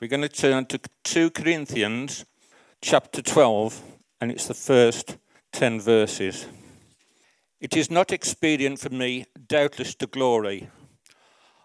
We're 0.00 0.08
going 0.08 0.22
to 0.22 0.30
turn 0.30 0.64
to 0.64 0.80
2 1.04 1.28
Corinthians 1.32 2.24
chapter 2.80 3.20
12, 3.20 3.82
and 4.18 4.30
it's 4.30 4.46
the 4.46 4.54
first 4.54 5.18
10 5.52 5.78
verses. 5.78 6.46
It 7.60 7.76
is 7.76 7.90
not 7.90 8.10
expedient 8.10 8.78
for 8.78 8.88
me, 8.88 9.26
doubtless, 9.46 9.94
to 9.96 10.06
glory. 10.06 10.70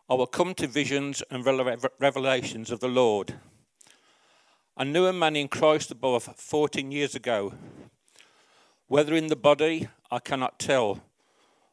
I 0.10 0.16
will 0.16 0.28
come 0.28 0.54
to 0.56 0.68
visions 0.68 1.24
and 1.32 1.46
revelations 1.46 2.72
of 2.72 2.82
the 2.82 2.90
Lord. 2.90 3.36
I 4.76 4.84
knew 4.84 5.06
a 5.06 5.14
man 5.14 5.38
in 5.38 5.48
Christ 5.48 5.90
above 5.90 6.24
14 6.24 6.92
years 6.92 7.16
ago. 7.16 7.54
Whether 8.88 9.14
in 9.14 9.28
the 9.28 9.38
body, 9.38 9.88
I 10.12 10.20
cannot 10.20 10.60
tell, 10.60 11.00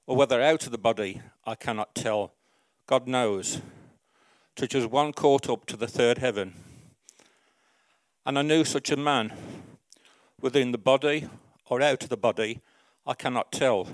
or 0.07 0.15
whether 0.15 0.41
out 0.41 0.65
of 0.67 0.71
the 0.71 0.79
body, 0.79 1.23
I 1.45 1.57
cannot 1.57 1.97
tell. 1.97 2.35
God 2.87 3.09
knows. 3.09 3.61
Such 4.59 4.75
as 4.75 4.87
one 4.87 5.12
caught 5.12 5.48
up 5.48 5.66
to 5.66 5.77
the 5.77 5.89
third 5.89 6.18
heaven. 6.18 6.55
And 8.25 8.39
I 8.39 8.43
knew 8.43 8.64
such 8.64 8.90
a 8.90 8.96
man, 8.96 9.32
within 10.40 10.72
the 10.72 10.79
body 10.79 11.29
or 11.67 11.81
out 11.81 12.03
of 12.03 12.08
the 12.08 12.17
body, 12.17 12.61
I 13.07 13.14
cannot 13.14 13.50
tell. 13.50 13.89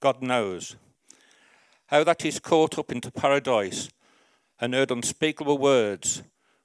God 0.00 0.22
knows. 0.22 0.76
How 1.86 2.04
that 2.04 2.24
is 2.24 2.38
caught 2.38 2.78
up 2.78 2.92
into 2.92 3.10
paradise 3.10 3.88
and 4.60 4.72
heard 4.72 4.90
unspeakable 4.90 5.58
words 5.58 6.22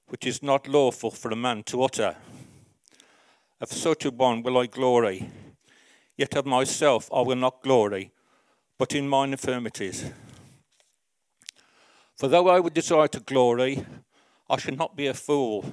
which 0.10 0.26
is 0.26 0.44
not 0.44 0.68
lawful 0.68 1.12
for 1.12 1.32
a 1.32 1.36
man 1.36 1.64
to 1.64 1.84
utter. 1.84 2.16
Of 3.62 3.72
such 3.72 4.06
a 4.06 4.12
one 4.12 4.44
will 4.44 4.58
I 4.58 4.66
glory, 4.66 5.30
yet 6.18 6.36
of 6.36 6.46
myself 6.46 7.10
I 7.14 7.22
will 7.22 7.36
not 7.36 7.62
glory, 7.62 8.12
but 8.78 8.94
in 8.94 9.08
mine 9.08 9.32
infirmities. 9.32 10.12
For 12.20 12.28
though 12.28 12.50
I 12.50 12.60
would 12.60 12.74
desire 12.74 13.08
to 13.08 13.20
glory, 13.22 13.86
I 14.50 14.58
should 14.58 14.78
not 14.78 14.96
be 14.96 15.08
a 15.08 15.14
fool, 15.14 15.66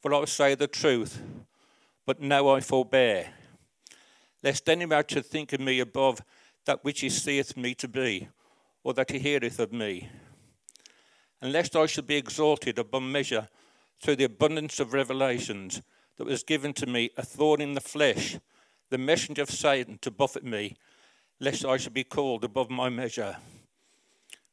for 0.00 0.12
I 0.12 0.18
would 0.18 0.28
say 0.28 0.54
the 0.54 0.68
truth, 0.68 1.20
but 2.04 2.20
now 2.20 2.48
I 2.48 2.60
forbear, 2.60 3.30
lest 4.42 4.68
any 4.68 4.84
man 4.84 5.04
should 5.08 5.26
think 5.26 5.52
of 5.52 5.60
me 5.60 5.80
above 5.80 6.20
that 6.66 6.84
which 6.84 7.00
he 7.00 7.08
seeth 7.08 7.56
me 7.56 7.74
to 7.76 7.88
be, 7.88 8.28
or 8.84 8.92
that 8.94 9.10
he 9.10 9.18
heareth 9.18 9.58
of 9.58 9.72
me 9.72 10.10
and 11.40 11.52
lest 11.52 11.76
I 11.76 11.86
should 11.86 12.06
be 12.06 12.16
exalted 12.16 12.78
above 12.78 13.02
measure 13.02 13.48
through 14.00 14.16
the 14.16 14.24
abundance 14.24 14.80
of 14.80 14.92
revelations 14.92 15.82
that 16.16 16.26
was 16.26 16.42
given 16.42 16.72
to 16.74 16.86
me 16.86 17.10
a 17.16 17.22
thorn 17.22 17.60
in 17.60 17.74
the 17.74 17.80
flesh, 17.80 18.38
the 18.90 18.98
messenger 18.98 19.42
of 19.42 19.50
Satan 19.50 19.98
to 20.02 20.10
buffet 20.10 20.44
me, 20.44 20.76
lest 21.40 21.64
I 21.64 21.76
should 21.76 21.94
be 21.94 22.04
called 22.04 22.44
above 22.44 22.70
my 22.70 22.88
measure. 22.88 23.36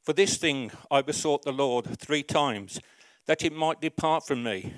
For 0.03 0.11
this 0.11 0.35
thing 0.35 0.71
I 0.91 1.01
besought 1.01 1.43
the 1.43 1.53
Lord 1.53 1.97
three 1.97 2.23
times, 2.23 2.81
that 3.25 3.41
it 3.41 3.53
might 3.53 3.79
depart 3.79 4.27
from 4.27 4.43
me. 4.43 4.73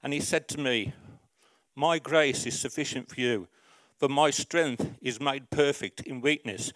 And 0.00 0.12
he 0.12 0.20
said 0.20 0.46
to 0.48 0.60
me, 0.60 0.94
My 1.74 1.98
grace 1.98 2.46
is 2.46 2.58
sufficient 2.58 3.08
for 3.08 3.20
you, 3.20 3.48
for 3.98 4.08
my 4.08 4.30
strength 4.30 4.92
is 5.02 5.20
made 5.20 5.50
perfect 5.50 6.02
in 6.02 6.20
weakness. 6.20 6.72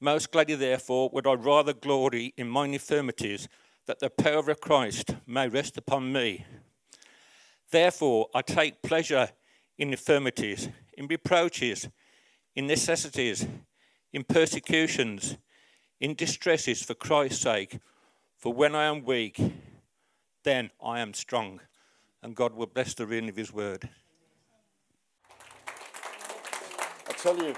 Most 0.00 0.32
gladly, 0.32 0.54
therefore, 0.54 1.10
would 1.12 1.26
I 1.26 1.34
rather 1.34 1.74
glory 1.74 2.32
in 2.38 2.48
mine 2.48 2.72
infirmities, 2.72 3.46
that 3.86 3.98
the 3.98 4.08
power 4.08 4.50
of 4.50 4.62
Christ 4.62 5.14
may 5.26 5.46
rest 5.46 5.76
upon 5.76 6.10
me. 6.10 6.46
Therefore, 7.70 8.28
I 8.34 8.40
take 8.40 8.82
pleasure 8.82 9.28
in 9.76 9.90
infirmities, 9.90 10.70
in 10.96 11.06
reproaches, 11.06 11.88
in 12.56 12.66
necessities, 12.66 13.46
in 14.10 14.24
persecutions, 14.24 15.36
in 16.00 16.14
distresses 16.14 16.82
for 16.82 16.94
Christ's 16.94 17.42
sake. 17.42 17.78
For 18.38 18.52
when 18.52 18.74
I 18.74 18.84
am 18.84 19.04
weak, 19.04 19.38
then 20.42 20.70
I 20.82 21.00
am 21.00 21.12
strong. 21.12 21.60
And 22.22 22.34
God 22.34 22.54
will 22.54 22.66
bless 22.66 22.94
the 22.94 23.06
reading 23.06 23.28
of 23.28 23.36
his 23.36 23.52
word. 23.52 23.88
I 25.68 27.12
tell 27.12 27.36
you, 27.36 27.54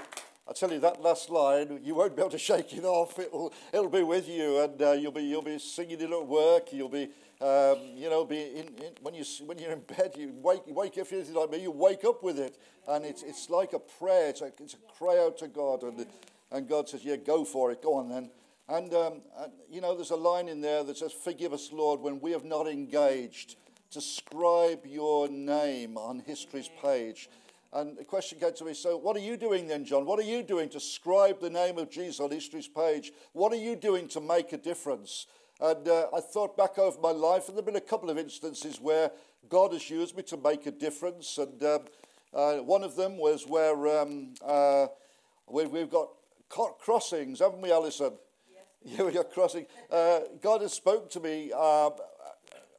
I 0.47 0.51
tell 0.53 0.71
you 0.71 0.79
that 0.81 1.01
last 1.01 1.29
line, 1.29 1.79
you 1.83 1.95
won't 1.95 2.15
be 2.15 2.21
able 2.21 2.31
to 2.31 2.37
shake 2.37 2.73
it 2.73 2.83
off. 2.83 3.17
It'll, 3.17 3.53
it'll 3.71 3.89
be 3.89 4.03
with 4.03 4.27
you, 4.27 4.61
and 4.61 4.81
uh, 4.81 4.91
you'll 4.91 5.13
be 5.13 5.23
you'll 5.23 5.41
be 5.41 5.57
singing 5.57 6.01
it 6.01 6.11
at 6.11 6.27
work. 6.27 6.73
You'll 6.73 6.89
be, 6.89 7.09
um, 7.39 7.77
you 7.95 8.09
know, 8.09 8.25
be 8.25 8.41
in, 8.41 8.67
in, 8.67 8.91
when 9.01 9.13
you 9.13 9.23
when 9.45 9.57
you're 9.57 9.71
in 9.71 9.81
bed, 9.81 10.15
you 10.17 10.33
wake 10.41 10.63
wake 10.67 10.97
if 10.97 11.11
you're 11.11 11.23
like 11.23 11.49
me, 11.49 11.61
you 11.61 11.71
wake 11.71 12.03
up 12.03 12.23
with 12.23 12.39
it, 12.39 12.57
and 12.89 13.05
it's 13.05 13.23
it's 13.23 13.49
like 13.49 13.71
a 13.71 13.79
prayer. 13.79 14.29
It's 14.29 14.41
a 14.41 14.51
it's 14.59 14.73
a 14.73 14.93
cry 14.97 15.17
out 15.17 15.37
to 15.39 15.47
God, 15.47 15.83
and 15.83 16.05
and 16.53 16.69
God 16.69 16.87
says, 16.87 17.03
yeah, 17.03 17.17
go 17.17 17.43
for 17.43 17.71
it, 17.71 17.81
go 17.81 17.95
on 17.95 18.07
then. 18.07 18.29
And, 18.69 18.93
um, 18.93 19.21
and 19.39 19.51
you 19.69 19.81
know, 19.81 19.95
there's 19.95 20.11
a 20.11 20.15
line 20.15 20.47
in 20.47 20.61
there 20.61 20.83
that 20.85 20.97
says, 20.97 21.11
"Forgive 21.11 21.51
us, 21.51 21.71
Lord, 21.73 21.99
when 21.99 22.21
we 22.21 22.31
have 22.31 22.45
not 22.45 22.65
engaged 22.65 23.57
to 23.91 23.99
scribe 23.99 24.85
your 24.85 25.27
name 25.27 25.97
on 25.97 26.19
history's 26.19 26.69
page." 26.81 27.29
And 27.73 27.97
the 27.97 28.05
question 28.05 28.39
came 28.39 28.53
to 28.53 28.65
me, 28.65 28.75
so 28.75 28.97
what 28.97 29.17
are 29.17 29.21
you 29.21 29.35
doing 29.35 29.67
then, 29.67 29.83
John? 29.83 30.05
What 30.05 30.19
are 30.19 30.23
you 30.23 30.43
doing 30.43 30.69
to 30.69 30.79
scribe 30.79 31.41
the 31.41 31.49
name 31.49 31.79
of 31.79 31.89
Jesus 31.89 32.19
on 32.19 32.29
history's 32.29 32.67
page? 32.67 33.11
What 33.33 33.51
are 33.51 33.57
you 33.57 33.75
doing 33.75 34.07
to 34.09 34.21
make 34.21 34.53
a 34.53 34.57
difference? 34.57 35.25
And 35.59 35.87
uh, 35.87 36.05
I 36.15 36.19
thought 36.19 36.55
back 36.55 36.77
over 36.77 36.99
my 37.01 37.09
life, 37.11 37.47
and 37.47 37.57
there 37.57 37.63
have 37.63 37.65
been 37.65 37.75
a 37.75 37.81
couple 37.81 38.11
of 38.11 38.17
instances 38.19 38.79
where 38.79 39.09
God 39.49 39.73
has 39.73 39.89
used 39.89 40.15
me 40.15 40.21
to 40.23 40.37
make 40.37 40.67
a 40.67 40.71
difference. 40.71 41.39
And 41.39 41.63
um, 41.63 41.79
uh, 42.31 42.57
one 42.57 42.83
of 42.83 42.95
them 42.95 43.17
was 43.17 43.47
where 43.47 43.87
um, 44.01 44.35
uh, 44.45 44.87
we, 45.47 45.63
have 45.63 45.89
got 45.89 46.09
crossings, 46.53 47.39
haven't 47.39 47.61
we, 47.61 47.71
Alison? 47.71 48.13
Yes. 48.51 48.97
Yeah, 48.97 49.05
we 49.05 49.11
got 49.11 49.31
crossing. 49.31 49.65
Uh, 49.89 50.21
God 50.41 50.61
has 50.61 50.73
spoken 50.73 51.09
to 51.09 51.19
me. 51.19 51.51
Uh, 51.55 51.89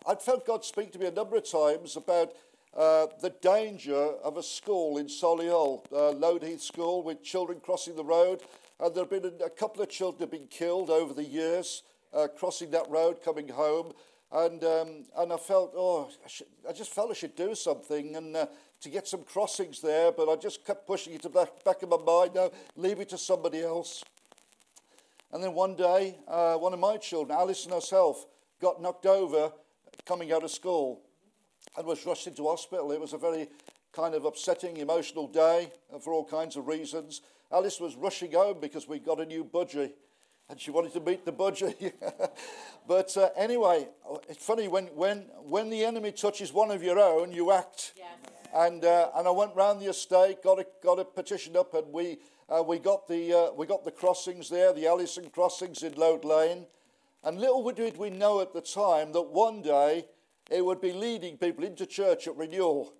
I've 0.06 0.22
felt 0.22 0.46
God 0.46 0.64
speak 0.64 0.92
to 0.92 0.98
me 0.98 1.06
a 1.06 1.10
number 1.10 1.36
of 1.36 1.50
times 1.50 1.96
about 1.96 2.32
uh, 2.76 3.06
the 3.20 3.30
danger 3.40 3.94
of 3.94 4.36
a 4.36 4.42
school 4.42 4.98
in 4.98 5.06
Solihull, 5.06 5.84
uh, 5.92 6.10
Lode 6.10 6.42
Heath 6.42 6.62
School, 6.62 7.02
with 7.02 7.22
children 7.22 7.60
crossing 7.60 7.96
the 7.96 8.04
road. 8.04 8.42
And 8.80 8.94
there 8.94 9.04
have 9.04 9.10
been 9.10 9.32
a, 9.40 9.44
a 9.44 9.50
couple 9.50 9.82
of 9.82 9.88
children 9.88 10.20
have 10.20 10.30
been 10.30 10.48
killed 10.48 10.90
over 10.90 11.14
the 11.14 11.24
years 11.24 11.82
uh, 12.12 12.28
crossing 12.28 12.70
that 12.70 12.88
road, 12.88 13.22
coming 13.24 13.48
home. 13.48 13.92
And, 14.32 14.62
um, 14.64 15.04
and 15.16 15.32
I 15.32 15.36
felt, 15.36 15.72
oh, 15.76 16.10
I, 16.24 16.28
should, 16.28 16.46
I, 16.68 16.72
just 16.72 16.90
felt 16.90 17.10
I 17.10 17.14
should 17.14 17.36
do 17.36 17.54
something 17.54 18.16
and 18.16 18.34
uh, 18.34 18.46
to 18.84 18.90
get 18.90 19.08
some 19.08 19.24
crossings 19.24 19.80
there, 19.80 20.12
but 20.12 20.28
I 20.28 20.36
just 20.36 20.64
kept 20.64 20.86
pushing 20.86 21.14
it 21.14 21.22
to 21.22 21.30
the 21.30 21.48
back, 21.64 21.82
of 21.82 21.88
my 21.88 21.96
mind. 21.96 22.32
No, 22.34 22.52
leave 22.76 23.00
it 23.00 23.08
to 23.08 23.18
somebody 23.18 23.62
else. 23.62 24.04
And 25.32 25.42
then 25.42 25.54
one 25.54 25.74
day, 25.74 26.16
uh, 26.28 26.56
one 26.56 26.74
of 26.74 26.78
my 26.78 26.98
children, 26.98 27.36
Alison 27.36 27.72
herself, 27.72 28.26
got 28.60 28.82
knocked 28.82 29.06
over 29.06 29.50
coming 30.04 30.32
out 30.32 30.44
of 30.44 30.50
school 30.50 31.00
and 31.78 31.86
was 31.86 32.04
rushed 32.04 32.26
into 32.26 32.46
hospital. 32.46 32.92
It 32.92 33.00
was 33.00 33.14
a 33.14 33.18
very 33.18 33.48
kind 33.92 34.14
of 34.14 34.26
upsetting, 34.26 34.76
emotional 34.76 35.28
day 35.28 35.72
uh, 35.92 35.98
for 35.98 36.12
all 36.12 36.24
kinds 36.24 36.56
of 36.56 36.66
reasons. 36.66 37.22
Alice 37.50 37.80
was 37.80 37.96
rushing 37.96 38.32
home 38.32 38.58
because 38.60 38.86
we 38.86 38.98
got 38.98 39.18
a 39.18 39.24
new 39.24 39.44
budgie 39.44 39.92
and 40.50 40.60
she 40.60 40.70
wanted 40.70 40.92
to 40.92 41.00
meet 41.00 41.24
the 41.24 41.32
budgie. 41.32 41.90
but 42.86 43.16
uh, 43.16 43.30
anyway, 43.34 43.88
it's 44.28 44.44
funny 44.44 44.68
when, 44.68 44.88
when, 44.88 45.20
when 45.42 45.70
the 45.70 45.86
enemy 45.86 46.12
touches 46.12 46.52
one 46.52 46.70
of 46.70 46.82
your 46.82 46.98
own, 46.98 47.32
you 47.32 47.50
act. 47.50 47.94
Yes. 47.96 48.43
And, 48.54 48.84
uh, 48.84 49.10
and 49.16 49.26
I 49.26 49.32
went 49.32 49.56
round 49.56 49.80
the 49.80 49.90
estate, 49.90 50.44
got 50.44 50.60
a, 50.60 50.66
got 50.80 51.00
a 51.00 51.04
petition 51.04 51.56
up, 51.56 51.74
and 51.74 51.92
we, 51.92 52.18
uh, 52.48 52.62
we, 52.62 52.78
got 52.78 53.08
the, 53.08 53.32
uh, 53.32 53.52
we 53.52 53.66
got 53.66 53.84
the 53.84 53.90
crossings 53.90 54.48
there, 54.48 54.72
the 54.72 54.86
Alison 54.86 55.28
crossings 55.30 55.82
in 55.82 55.94
Lode 55.94 56.24
Lane. 56.24 56.66
And 57.24 57.40
little 57.40 57.68
did 57.72 57.96
we 57.96 58.10
know 58.10 58.40
at 58.40 58.52
the 58.52 58.60
time 58.60 59.10
that 59.12 59.22
one 59.22 59.60
day 59.60 60.04
it 60.48 60.64
would 60.64 60.80
be 60.80 60.92
leading 60.92 61.36
people 61.36 61.64
into 61.64 61.84
church 61.84 62.28
at 62.28 62.36
renewal 62.36 62.92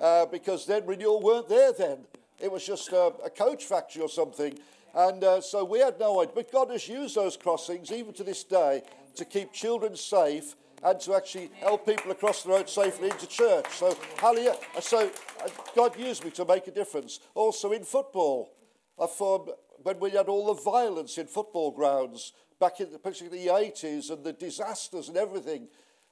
uh, 0.00 0.24
because 0.26 0.64
then 0.64 0.86
renewal 0.86 1.20
weren't 1.20 1.48
there 1.48 1.74
then. 1.74 1.98
It 2.40 2.50
was 2.50 2.66
just 2.66 2.90
a, 2.92 3.12
a 3.22 3.28
coach 3.28 3.66
factory 3.66 4.00
or 4.00 4.08
something. 4.08 4.58
And 4.94 5.22
uh, 5.22 5.40
so 5.42 5.62
we 5.62 5.80
had 5.80 6.00
no 6.00 6.22
idea. 6.22 6.32
But 6.34 6.50
God 6.50 6.70
has 6.70 6.88
used 6.88 7.16
those 7.16 7.36
crossings, 7.36 7.92
even 7.92 8.14
to 8.14 8.24
this 8.24 8.44
day, 8.44 8.82
to 9.16 9.26
keep 9.26 9.52
children 9.52 9.94
safe 9.94 10.54
and 10.82 11.00
to 11.00 11.14
actually 11.14 11.50
help 11.60 11.86
people 11.86 12.10
across 12.10 12.42
the 12.42 12.50
road 12.50 12.68
safely 12.68 13.10
into 13.10 13.26
church. 13.26 13.66
So, 13.70 13.96
hallelujah. 14.16 14.56
So, 14.80 15.10
uh, 15.44 15.48
God 15.74 15.98
used 15.98 16.24
me 16.24 16.30
to 16.32 16.44
make 16.44 16.66
a 16.66 16.72
difference. 16.72 17.20
Also 17.34 17.72
in 17.72 17.84
football, 17.84 18.52
I 19.00 19.06
found 19.06 19.50
when 19.82 19.98
we 20.00 20.10
had 20.10 20.28
all 20.28 20.54
the 20.54 20.60
violence 20.60 21.18
in 21.18 21.26
football 21.26 21.70
grounds 21.70 22.32
back 22.60 22.80
in 22.80 22.92
the, 22.92 22.98
particularly 22.98 23.44
the 23.44 23.52
80s 23.52 24.10
and 24.10 24.24
the 24.24 24.32
disasters 24.32 25.08
and 25.08 25.16
everything, 25.16 25.68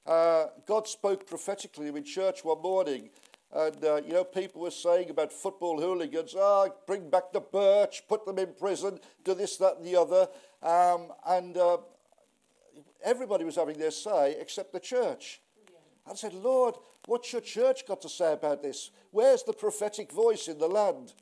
uh, 0.06 0.46
God 0.66 0.88
spoke 0.88 1.26
prophetically 1.26 1.88
in 1.88 2.04
church 2.04 2.42
one 2.42 2.62
morning, 2.62 3.10
and 3.52 3.84
uh, 3.84 4.00
you 4.04 4.12
know, 4.12 4.24
people 4.24 4.62
were 4.62 4.70
saying 4.70 5.10
about 5.10 5.32
football 5.32 5.80
hooligans, 5.80 6.34
ah, 6.36 6.66
oh, 6.66 6.74
bring 6.86 7.10
back 7.10 7.32
the 7.32 7.40
birch, 7.40 8.02
put 8.08 8.24
them 8.24 8.38
in 8.38 8.54
prison, 8.58 8.98
do 9.24 9.34
this, 9.34 9.56
that, 9.58 9.76
and 9.76 9.86
the 9.86 9.96
other. 9.96 10.28
Um, 10.62 11.12
and 11.26 11.56
uh, 11.56 11.78
everybody 13.04 13.44
was 13.44 13.56
having 13.56 13.78
their 13.78 13.90
say 13.90 14.36
except 14.38 14.72
the 14.72 14.80
church. 14.80 15.40
I 16.10 16.14
said, 16.14 16.34
Lord, 16.34 16.74
what's 17.06 17.32
your 17.32 17.42
church 17.42 17.86
got 17.86 18.00
to 18.02 18.08
say 18.08 18.32
about 18.32 18.62
this? 18.62 18.90
Where's 19.10 19.42
the 19.42 19.52
prophetic 19.52 20.12
voice 20.12 20.48
in 20.48 20.58
the 20.58 20.68
land? 20.68 21.12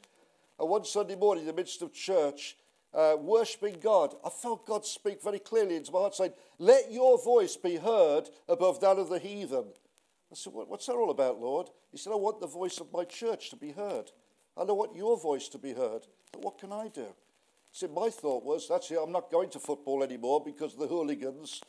And 0.59 0.69
one 0.69 0.85
Sunday 0.85 1.15
morning, 1.15 1.43
in 1.43 1.49
the 1.49 1.53
midst 1.53 1.83
of 1.83 1.93
church, 1.93 2.57
uh, 2.95 3.17
worshipping 3.19 3.77
God, 3.81 4.15
I 4.25 4.31
felt 4.31 4.67
God 4.67 4.85
speak 4.85 5.23
very 5.23 5.39
clearly 5.39 5.77
into 5.77 5.93
my 5.93 6.01
heart 6.01 6.15
saying, 6.15 6.33
Let 6.59 6.91
your 6.91 7.23
voice 7.23 7.57
be 7.57 7.77
heard 7.77 8.29
above 8.49 8.81
that 8.81 8.99
of 8.99 9.09
the 9.09 9.19
heathen. 9.19 9.67
I 10.33 10.35
said, 10.35 10.53
What's 10.55 10.87
that 10.87 10.95
all 10.95 11.11
about, 11.11 11.41
Lord? 11.41 11.69
He 11.93 11.99
said, 11.99 12.13
I 12.13 12.17
want 12.17 12.41
the 12.41 12.47
voice 12.47 12.81
of 12.81 12.93
my 12.93 13.05
church 13.05 13.51
to 13.51 13.57
be 13.57 13.73
heard. 13.73 14.11
I 14.57 14.65
don't 14.65 14.79
want 14.79 14.97
your 14.97 15.19
voice 15.19 15.49
to 15.49 15.59
be 15.59 15.73
heard. 15.73 16.07
But 16.33 16.43
what 16.43 16.59
can 16.59 16.73
I 16.73 16.89
do? 16.89 17.07
Said, 17.73 17.91
My 17.93 18.11
thought 18.11 18.45
was, 18.45 18.69
That's 18.69 18.91
it, 18.91 18.99
I'm 19.03 19.13
not 19.13 19.31
going 19.31 19.51
to 19.51 19.59
football 19.59 20.03
anymore 20.03 20.43
because 20.45 20.75
of 20.75 20.81
the 20.81 20.87
hooligans. 20.87 21.61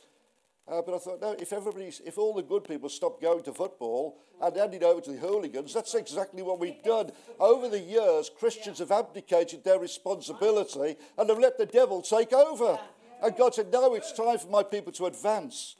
Uh, 0.70 0.80
but 0.82 0.94
I 0.94 0.98
thought, 0.98 1.20
no, 1.20 1.32
if 1.32 1.52
everybody, 1.52 1.92
if 2.06 2.16
all 2.16 2.32
the 2.32 2.42
good 2.42 2.62
people 2.62 2.88
stopped 2.88 3.20
going 3.20 3.42
to 3.42 3.52
football 3.52 4.18
and 4.40 4.56
handed 4.56 4.84
over 4.84 5.00
to 5.00 5.10
the 5.10 5.18
hooligans, 5.18 5.74
that's 5.74 5.94
exactly 5.94 6.42
what 6.42 6.60
we've 6.60 6.82
done. 6.84 7.10
Over 7.40 7.68
the 7.68 7.80
years, 7.80 8.30
Christians 8.38 8.78
have 8.78 8.92
abdicated 8.92 9.64
their 9.64 9.80
responsibility 9.80 10.96
and 11.18 11.28
have 11.28 11.40
let 11.40 11.58
the 11.58 11.66
devil 11.66 12.02
take 12.02 12.32
over. 12.32 12.78
And 13.20 13.36
God 13.36 13.54
said, 13.54 13.72
no, 13.72 13.94
it's 13.94 14.12
time 14.12 14.38
for 14.38 14.48
my 14.48 14.62
people 14.62 14.92
to 14.92 15.06
advance. 15.06 15.74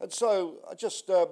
And 0.00 0.10
so 0.10 0.56
I 0.70 0.74
just, 0.74 1.10
um, 1.10 1.28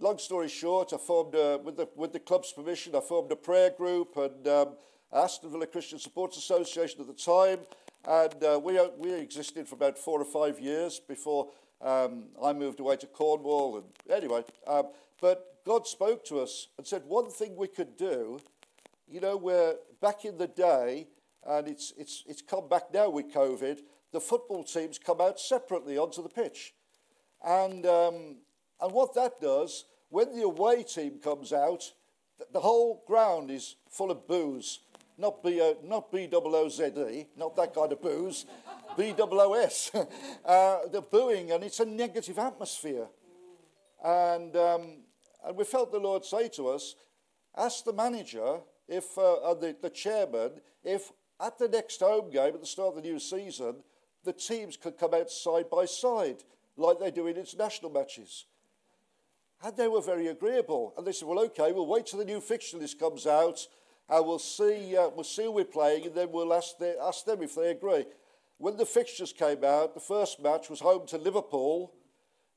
long 0.00 0.18
story 0.18 0.48
short, 0.48 0.92
I 0.92 0.96
formed, 0.96 1.36
a, 1.36 1.60
with, 1.62 1.76
the, 1.76 1.88
with 1.94 2.12
the 2.12 2.20
club's 2.20 2.52
permission, 2.52 2.96
I 2.96 3.00
formed 3.00 3.30
a 3.30 3.36
prayer 3.36 3.70
group 3.70 4.16
and 4.16 4.48
um, 4.48 4.68
Aston 5.14 5.50
Villa 5.50 5.66
Christian 5.66 5.98
Supporters 5.98 6.38
Association 6.38 7.00
at 7.00 7.06
the 7.06 7.14
time. 7.14 7.60
And 8.06 8.42
uh, 8.42 8.60
we, 8.62 8.78
we 8.98 9.14
existed 9.14 9.68
for 9.68 9.76
about 9.76 9.96
four 9.96 10.20
or 10.20 10.24
five 10.24 10.60
years 10.60 11.00
before 11.00 11.50
um, 11.80 12.24
I 12.42 12.52
moved 12.52 12.80
away 12.80 12.96
to 12.96 13.06
Cornwall, 13.06 13.76
and 13.76 13.86
anyway, 14.10 14.42
um, 14.66 14.88
but 15.20 15.58
God 15.66 15.86
spoke 15.86 16.24
to 16.26 16.40
us 16.40 16.68
and 16.78 16.86
said 16.86 17.02
one 17.06 17.30
thing 17.30 17.56
we 17.56 17.68
could 17.68 17.96
do. 17.96 18.40
You 19.06 19.20
know, 19.20 19.36
where 19.36 19.74
back 20.00 20.24
in 20.24 20.38
the 20.38 20.46
day, 20.46 21.08
and 21.46 21.68
it's 21.68 21.92
it's 21.98 22.24
it's 22.26 22.40
come 22.40 22.68
back 22.68 22.84
now 22.92 23.10
with 23.10 23.32
COVID. 23.34 23.80
The 24.12 24.20
football 24.20 24.64
teams 24.64 24.98
come 24.98 25.20
out 25.20 25.38
separately 25.38 25.98
onto 25.98 26.22
the 26.22 26.28
pitch, 26.28 26.74
and 27.44 27.84
um, 27.84 28.36
and 28.80 28.92
what 28.92 29.14
that 29.14 29.40
does 29.40 29.84
when 30.08 30.34
the 30.34 30.44
away 30.44 30.84
team 30.84 31.18
comes 31.18 31.52
out, 31.52 31.92
the 32.52 32.60
whole 32.60 33.04
ground 33.06 33.50
is 33.50 33.76
full 33.90 34.10
of 34.10 34.26
booze 34.26 34.80
not 35.18 35.42
B 35.42 35.60
O, 35.60 35.76
not 35.84 36.10
B 36.10 36.28
O 36.32 36.40
O 36.42 36.68
Z 36.68 36.84
E, 36.84 37.26
not 37.36 37.56
that 37.56 37.74
kind 37.74 37.92
of 37.92 38.00
booze, 38.02 38.46
B 38.96 39.14
O 39.18 39.28
O 39.30 39.54
S. 39.54 39.90
Uh, 40.44 40.86
the 40.92 41.00
booing, 41.00 41.52
and 41.52 41.64
it's 41.64 41.80
a 41.80 41.86
negative 41.86 42.38
atmosphere. 42.38 43.06
And, 44.04 44.54
um, 44.56 44.82
and 45.46 45.56
we 45.56 45.64
felt 45.64 45.90
the 45.90 45.98
Lord 45.98 46.24
say 46.24 46.48
to 46.50 46.68
us, 46.68 46.96
ask 47.56 47.82
the 47.82 47.94
manager, 47.94 48.58
if 48.86 49.16
uh, 49.16 49.54
the, 49.54 49.74
the 49.80 49.88
chairman, 49.88 50.50
if 50.84 51.10
at 51.40 51.58
the 51.58 51.68
next 51.68 52.00
home 52.00 52.30
game 52.30 52.54
at 52.54 52.60
the 52.60 52.66
start 52.66 52.96
of 52.96 53.02
the 53.02 53.08
new 53.08 53.18
season, 53.18 53.76
the 54.24 54.32
teams 54.32 54.76
could 54.76 54.98
come 54.98 55.14
out 55.14 55.30
side 55.30 55.70
by 55.70 55.86
side 55.86 56.42
like 56.76 56.98
they 56.98 57.10
do 57.10 57.26
in 57.26 57.36
international 57.36 57.90
matches. 57.90 58.46
And 59.62 59.76
they 59.76 59.88
were 59.88 60.02
very 60.02 60.26
agreeable. 60.26 60.92
And 60.96 61.06
they 61.06 61.12
said, 61.12 61.28
well, 61.28 61.44
okay, 61.46 61.72
we'll 61.72 61.86
wait 61.86 62.06
till 62.06 62.18
the 62.18 62.24
new 62.24 62.40
fixture 62.40 62.76
list 62.76 62.98
comes 62.98 63.26
out 63.26 63.66
and 64.08 64.26
we'll 64.26 64.38
see, 64.38 64.96
uh, 64.96 65.08
we'll 65.14 65.24
see 65.24 65.44
who 65.44 65.52
we're 65.52 65.64
playing, 65.64 66.06
and 66.06 66.14
then 66.14 66.30
we'll 66.30 66.52
ask, 66.52 66.78
the, 66.78 66.96
ask 67.02 67.24
them 67.24 67.42
if 67.42 67.54
they 67.54 67.70
agree. 67.70 68.04
When 68.58 68.76
the 68.76 68.86
fixtures 68.86 69.32
came 69.32 69.64
out, 69.64 69.94
the 69.94 70.00
first 70.00 70.40
match 70.42 70.70
was 70.70 70.80
home 70.80 71.06
to 71.08 71.18
Liverpool. 71.18 71.92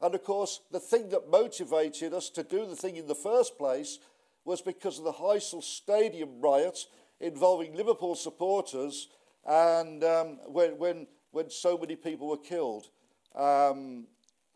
And 0.01 0.13
of 0.13 0.23
course, 0.23 0.61
the 0.71 0.79
thing 0.79 1.09
that 1.09 1.29
motivated 1.29 2.13
us 2.13 2.29
to 2.31 2.43
do 2.43 2.65
the 2.65 2.75
thing 2.75 2.97
in 2.97 3.07
the 3.07 3.15
first 3.15 3.57
place 3.57 3.99
was 4.45 4.61
because 4.61 4.99
of 4.99 5.05
the 5.05 5.13
Heysel 5.13 5.63
Stadium 5.63 6.39
riot 6.39 6.79
involving 7.19 7.75
Liverpool 7.75 8.15
supporters 8.15 9.09
and 9.45 10.03
um, 10.03 10.39
when, 10.47 10.77
when, 10.77 11.07
when 11.31 11.49
so 11.49 11.77
many 11.77 11.95
people 11.95 12.27
were 12.27 12.37
killed. 12.37 12.87
Um, 13.35 14.05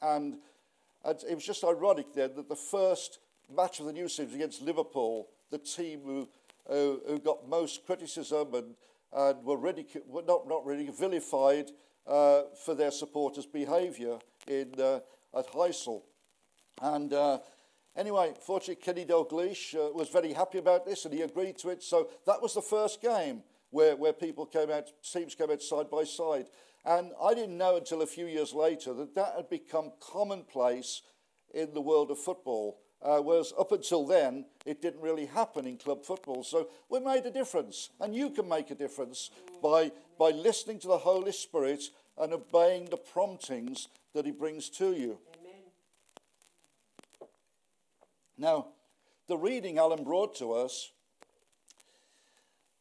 and, 0.02 0.38
and 1.04 1.20
it 1.28 1.36
was 1.36 1.46
just 1.46 1.64
ironic 1.64 2.14
then 2.14 2.32
that 2.36 2.50
the 2.50 2.56
first 2.56 3.20
match 3.54 3.80
of 3.80 3.88
the 3.88 3.94
new 3.94 4.08
season 4.08 4.36
against 4.36 4.62
Liverpool, 4.62 5.28
the 5.50 5.58
team 5.58 6.02
who 6.06 6.30
who, 6.72 7.02
who 7.08 7.20
got 7.20 7.48
most 7.48 7.86
criticism 7.86 8.54
and, 8.54 8.76
and 9.14 9.44
were, 9.44 9.58
not, 10.26 10.48
not 10.48 10.66
really 10.66 10.90
vilified 10.90 11.70
uh, 12.08 12.44
for 12.64 12.74
their 12.76 12.92
supporters' 12.92 13.46
behaviour 13.46 14.18
in, 14.48 14.74
uh, 14.80 15.00
at 15.38 15.52
Heysel. 15.52 16.04
And 16.82 17.14
uh, 17.14 17.40
anyway, 17.96 18.34
fortunately, 18.46 18.82
Kenny 18.82 19.06
Dalglish 19.06 19.76
uh, 19.76 19.92
was 19.92 20.10
very 20.10 20.34
happy 20.34 20.58
about 20.58 20.86
this 20.86 21.06
and 21.06 21.14
he 21.14 21.22
agreed 21.22 21.58
to 21.60 21.70
it. 21.70 21.84
So 21.84 22.10
that 22.26 22.42
was 22.42 22.54
the 22.54 22.62
first 22.62 23.02
game 23.02 23.44
where, 23.70 23.96
where 23.96 24.14
people 24.14 24.46
came 24.46 24.72
out, 24.72 24.90
teams 25.04 25.36
came 25.36 25.52
out 25.52 25.62
side 25.62 25.90
by 25.90 26.06
side. 26.06 26.48
And 26.86 27.12
I 27.22 27.34
didn't 27.34 27.58
know 27.58 27.78
until 27.78 28.02
a 28.02 28.08
few 28.08 28.26
years 28.26 28.54
later 28.54 28.94
that 28.96 29.14
that 29.16 29.34
had 29.36 29.50
become 29.50 29.92
commonplace 30.00 31.02
in 31.54 31.74
the 31.74 31.82
world 31.82 32.12
of 32.12 32.18
football. 32.18 32.80
Uh, 33.04 33.20
whereas 33.20 33.52
up 33.58 33.72
until 33.72 34.06
then, 34.06 34.46
it 34.66 34.82
didn't 34.82 35.02
really 35.02 35.26
happen 35.26 35.66
in 35.66 35.78
club 35.78 36.04
football. 36.04 36.44
So 36.44 36.70
we 36.90 37.00
made 37.00 37.26
a 37.26 37.32
difference, 37.32 37.90
and 38.00 38.16
you 38.16 38.30
can 38.30 38.48
make 38.48 38.70
a 38.70 38.76
difference 38.76 39.32
by, 39.62 39.92
by 40.20 40.30
listening 40.30 40.80
to 40.80 40.88
the 40.88 41.00
Holy 41.00 41.32
Spirit 41.32 41.84
and 42.18 42.34
obeying 42.34 42.86
the 42.86 42.98
promptings 42.98 43.88
that 44.14 44.26
He 44.26 44.32
brings 44.32 44.70
to 44.70 44.94
you. 44.94 45.18
Amen. 45.40 45.62
Now, 48.38 48.68
the 49.28 49.38
reading 49.38 49.80
Alan 49.80 50.04
brought 50.04 50.36
to 50.36 50.54
us, 50.54 50.92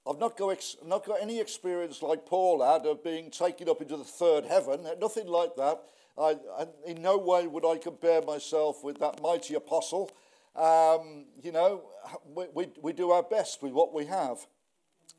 I've 0.06 0.19
not 0.19 0.37
got, 0.37 0.50
ex- 0.50 0.76
not 0.84 1.06
got 1.06 1.23
any 1.23 1.40
experience 1.40 2.02
like 2.02 2.26
Paul 2.26 2.62
had 2.62 2.84
of 2.87 3.05
being 3.05 3.31
taken 3.31 3.69
up 3.69 3.81
into 3.81 3.96
the 3.96 4.05
third 4.05 4.44
heaven, 4.44 4.87
nothing 5.00 5.28
like 5.28 5.56
that. 5.56 5.81
I, 6.18 6.36
I, 6.58 6.66
in 6.86 7.02
no 7.02 7.18
way 7.18 7.46
would 7.46 7.64
I 7.64 7.78
compare 7.78 8.22
myself 8.22 8.84
with 8.84 8.98
that 8.98 9.22
mighty 9.22 9.54
apostle. 9.54 10.10
Um, 10.56 11.26
you 11.42 11.52
know, 11.52 11.82
we, 12.24 12.46
we, 12.54 12.68
we, 12.82 12.92
do 12.92 13.10
our 13.10 13.22
best 13.22 13.62
with 13.62 13.72
what 13.72 13.94
we 13.94 14.06
have, 14.06 14.38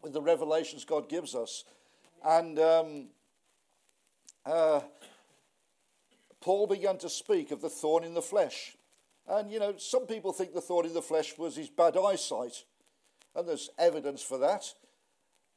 with 0.01 0.13
the 0.13 0.21
revelations 0.21 0.85
God 0.85 1.07
gives 1.07 1.33
us. 1.35 1.63
And 2.23 2.59
um, 2.59 3.07
uh, 4.45 4.81
Paul 6.41 6.67
began 6.67 6.97
to 6.99 7.09
speak 7.09 7.51
of 7.51 7.61
the 7.61 7.69
thorn 7.69 8.03
in 8.03 8.13
the 8.13 8.21
flesh. 8.21 8.75
And, 9.27 9.51
you 9.51 9.59
know, 9.59 9.75
some 9.77 10.05
people 10.05 10.33
think 10.33 10.53
the 10.53 10.61
thorn 10.61 10.85
in 10.85 10.93
the 10.93 11.01
flesh 11.01 11.37
was 11.37 11.55
his 11.55 11.69
bad 11.69 11.95
eyesight. 11.97 12.65
And 13.35 13.47
there's 13.47 13.69
evidence 13.77 14.21
for 14.21 14.37
that. 14.39 14.73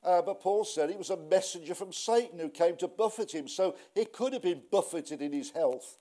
Uh, 0.04 0.20
but 0.20 0.40
Paul 0.40 0.64
said 0.64 0.90
he 0.90 0.96
was 0.96 1.10
a 1.10 1.16
messenger 1.16 1.74
from 1.74 1.92
Satan 1.92 2.38
who 2.38 2.50
came 2.50 2.76
to 2.76 2.88
buffet 2.88 3.32
him. 3.32 3.48
So 3.48 3.74
he 3.94 4.04
could 4.04 4.34
have 4.34 4.42
been 4.42 4.62
buffeted 4.70 5.22
in 5.22 5.32
his 5.32 5.50
health. 5.50 5.96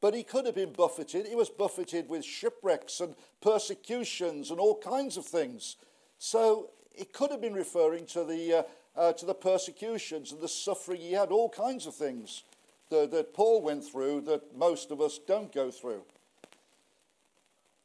But 0.00 0.14
he 0.14 0.22
could 0.22 0.46
have 0.46 0.54
been 0.54 0.72
buffeted. 0.72 1.26
He 1.26 1.34
was 1.34 1.50
buffeted 1.50 2.08
with 2.08 2.24
shipwrecks 2.24 3.00
and 3.00 3.14
persecutions 3.40 4.50
and 4.50 4.58
all 4.58 4.78
kinds 4.78 5.16
of 5.16 5.26
things. 5.26 5.76
So 6.18 6.70
it 6.94 7.12
could 7.12 7.30
have 7.30 7.40
been 7.40 7.54
referring 7.54 8.06
to 8.06 8.24
the, 8.24 8.54
uh, 8.54 8.62
uh, 8.96 9.12
to 9.14 9.26
the 9.26 9.34
persecutions 9.34 10.32
and 10.32 10.40
the 10.40 10.48
suffering 10.48 11.00
he 11.00 11.12
had, 11.12 11.30
all 11.30 11.48
kinds 11.48 11.86
of 11.86 11.94
things 11.94 12.44
that, 12.90 13.10
that 13.10 13.34
Paul 13.34 13.62
went 13.62 13.84
through 13.84 14.22
that 14.22 14.56
most 14.56 14.90
of 14.90 15.00
us 15.00 15.18
don't 15.18 15.52
go 15.52 15.70
through. 15.70 16.02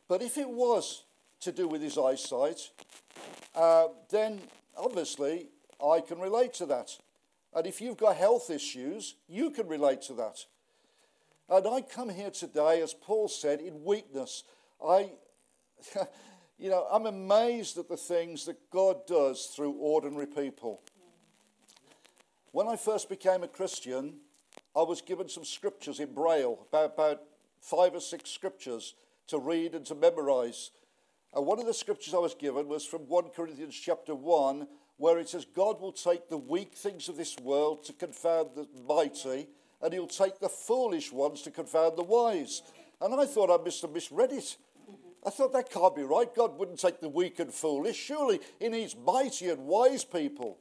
But 0.07 0.21
if 0.21 0.37
it 0.37 0.49
was 0.49 1.03
to 1.41 1.51
do 1.51 1.67
with 1.67 1.81
his 1.81 1.97
eyesight, 1.97 2.69
uh, 3.55 3.87
then 4.09 4.41
obviously, 4.79 5.49
I 5.83 6.01
can 6.01 6.19
relate 6.19 6.53
to 6.55 6.65
that. 6.67 6.97
And 7.53 7.65
if 7.65 7.81
you've 7.81 7.97
got 7.97 8.15
health 8.15 8.49
issues, 8.49 9.15
you 9.27 9.49
can 9.51 9.67
relate 9.67 10.01
to 10.03 10.13
that. 10.13 10.45
And 11.49 11.67
I 11.67 11.81
come 11.81 12.09
here 12.09 12.29
today, 12.29 12.81
as 12.81 12.93
Paul 12.93 13.27
said, 13.27 13.59
in 13.59 13.83
weakness. 13.83 14.43
I, 14.85 15.11
you 16.59 16.69
know, 16.69 16.85
I'm 16.91 17.07
amazed 17.07 17.77
at 17.77 17.89
the 17.89 17.97
things 17.97 18.45
that 18.45 18.69
God 18.69 19.07
does 19.07 19.47
through 19.47 19.71
ordinary 19.71 20.27
people. 20.27 20.81
When 22.51 22.67
I 22.67 22.75
first 22.75 23.09
became 23.09 23.43
a 23.43 23.47
Christian, 23.47 24.17
I 24.75 24.83
was 24.83 25.01
given 25.01 25.27
some 25.27 25.45
scriptures 25.45 25.99
in 25.99 26.13
Braille, 26.13 26.59
about, 26.69 26.93
about 26.93 27.21
five 27.61 27.95
or 27.95 27.99
six 27.99 28.29
scriptures 28.29 28.93
to 29.27 29.39
read 29.39 29.73
and 29.73 29.85
to 29.87 29.95
memorize. 29.95 30.71
And 31.33 31.45
one 31.45 31.59
of 31.59 31.65
the 31.65 31.73
scriptures 31.73 32.13
I 32.13 32.17
was 32.17 32.33
given 32.33 32.67
was 32.67 32.85
from 32.85 33.01
1 33.01 33.29
Corinthians 33.35 33.75
chapter 33.75 34.15
1, 34.15 34.67
where 34.97 35.19
it 35.19 35.29
says, 35.29 35.45
God 35.45 35.79
will 35.79 35.91
take 35.91 36.27
the 36.27 36.37
weak 36.37 36.73
things 36.73 37.07
of 37.07 37.17
this 37.17 37.37
world 37.37 37.83
to 37.85 37.93
confound 37.93 38.49
the 38.55 38.67
mighty, 38.87 39.47
and 39.81 39.93
he'll 39.93 40.07
take 40.07 40.39
the 40.39 40.49
foolish 40.49 41.11
ones 41.11 41.41
to 41.43 41.51
confound 41.51 41.97
the 41.97 42.03
wise. 42.03 42.63
And 42.99 43.13
I 43.13 43.25
thought 43.25 43.49
I 43.49 43.63
must 43.63 43.81
have 43.83 43.91
misread 43.91 44.31
it. 44.31 44.57
I 45.25 45.29
thought 45.29 45.53
that 45.53 45.69
can't 45.69 45.95
be 45.95 46.03
right. 46.03 46.33
God 46.33 46.57
wouldn't 46.57 46.79
take 46.79 46.99
the 46.99 47.09
weak 47.09 47.39
and 47.39 47.53
foolish. 47.53 47.95
Surely 47.95 48.39
he 48.59 48.69
needs 48.69 48.95
mighty 48.95 49.49
and 49.49 49.65
wise 49.65 50.03
people. 50.03 50.57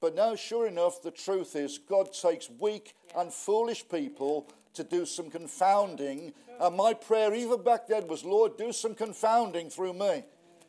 But 0.00 0.14
now, 0.14 0.34
sure 0.36 0.66
enough, 0.66 1.02
the 1.02 1.10
truth 1.10 1.56
is 1.56 1.78
God 1.78 2.12
takes 2.12 2.48
weak 2.48 2.94
and 3.16 3.32
foolish 3.32 3.86
people 3.88 4.48
to 4.74 4.84
do 4.84 5.06
some 5.06 5.30
confounding. 5.30 6.32
And 6.60 6.76
my 6.76 6.94
prayer, 6.94 7.34
even 7.34 7.62
back 7.62 7.86
then, 7.86 8.06
was, 8.06 8.24
Lord, 8.24 8.56
do 8.56 8.72
some 8.72 8.94
confounding 8.94 9.70
through 9.70 9.94
me. 9.94 10.24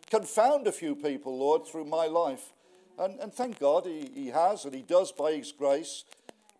Confound 0.09 0.67
a 0.67 0.71
few 0.71 0.95
people, 0.95 1.37
Lord, 1.37 1.65
through 1.65 1.85
my 1.85 2.07
life. 2.07 2.53
And, 2.99 3.19
and 3.19 3.33
thank 3.33 3.59
God 3.59 3.85
he, 3.85 4.09
he 4.13 4.27
has, 4.27 4.65
and 4.65 4.73
he 4.73 4.81
does 4.81 5.11
by 5.11 5.33
his 5.33 5.51
grace. 5.51 6.03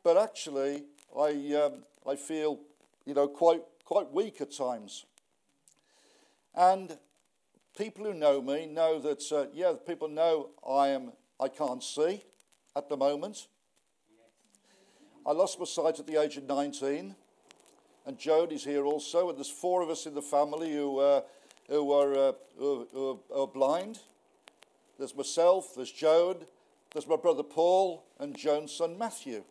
But 0.04 0.18
actually, 0.18 0.84
I, 1.18 1.30
um, 1.56 1.84
I 2.08 2.16
feel, 2.16 2.60
you 3.06 3.14
know, 3.14 3.28
quite, 3.28 3.62
quite 3.86 4.12
weak 4.12 4.42
at 4.42 4.52
times. 4.52 5.06
And 6.56 6.98
people 7.78 8.06
who 8.06 8.14
know 8.14 8.42
me 8.42 8.66
know 8.66 9.00
that, 9.00 9.24
uh, 9.32 9.46
yeah, 9.54 9.74
people 9.86 10.08
know 10.08 10.50
I, 10.68 10.90
am, 10.90 11.12
I 11.40 11.48
can't 11.48 11.84
see 11.84 12.24
at 12.76 12.90
the 12.90 12.98
moment. 12.98 13.48
I 15.26 15.34
lost 15.34 15.60
my 15.60 15.66
sight 15.66 16.00
at 16.00 16.08
the 16.08 16.20
age 16.20 16.38
of 16.38 16.46
19, 16.46 17.16
and 18.06 18.18
Jody's 18.18 18.64
here 18.64 18.86
also, 18.86 19.30
and 19.30 19.38
there's 19.38 19.50
four 19.50 19.82
of 19.82 19.90
us 19.90 20.06
in 20.06 20.14
the 20.14 20.22
family 20.22 20.74
who, 20.74 21.00
uh, 21.00 21.22
who, 21.70 21.92
are, 21.92 22.14
uh, 22.14 22.32
who, 22.58 22.88
who, 22.92 23.20
are 23.36 23.48
blind. 23.48 24.00
There's 24.98 25.16
myself, 25.16 25.74
there's 25.76 25.92
Joan, 25.92 26.38
there's 26.94 27.08
my 27.08 27.16
brother 27.16 27.44
Paul, 27.44 28.04
and 28.20 28.38
Joan's 28.38 28.74
son 28.74 28.98
Matthew. 28.98 29.44